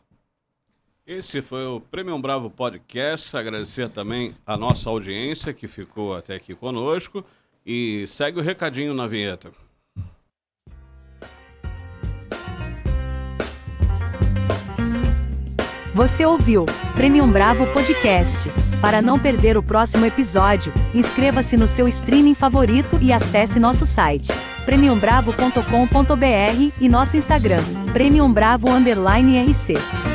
[1.06, 3.36] Esse foi o Premium Bravo Podcast.
[3.36, 7.24] Agradecer também a nossa audiência que ficou até aqui conosco.
[7.64, 9.50] E segue o recadinho na vinheta.
[15.92, 18.48] Você ouviu Premium Bravo Podcast.
[18.80, 24.32] Para não perder o próximo episódio, inscreva-se no seu streaming favorito e acesse nosso site
[24.64, 30.09] premiumbravo.com.br e nosso Instagram, Premium Bravo RC.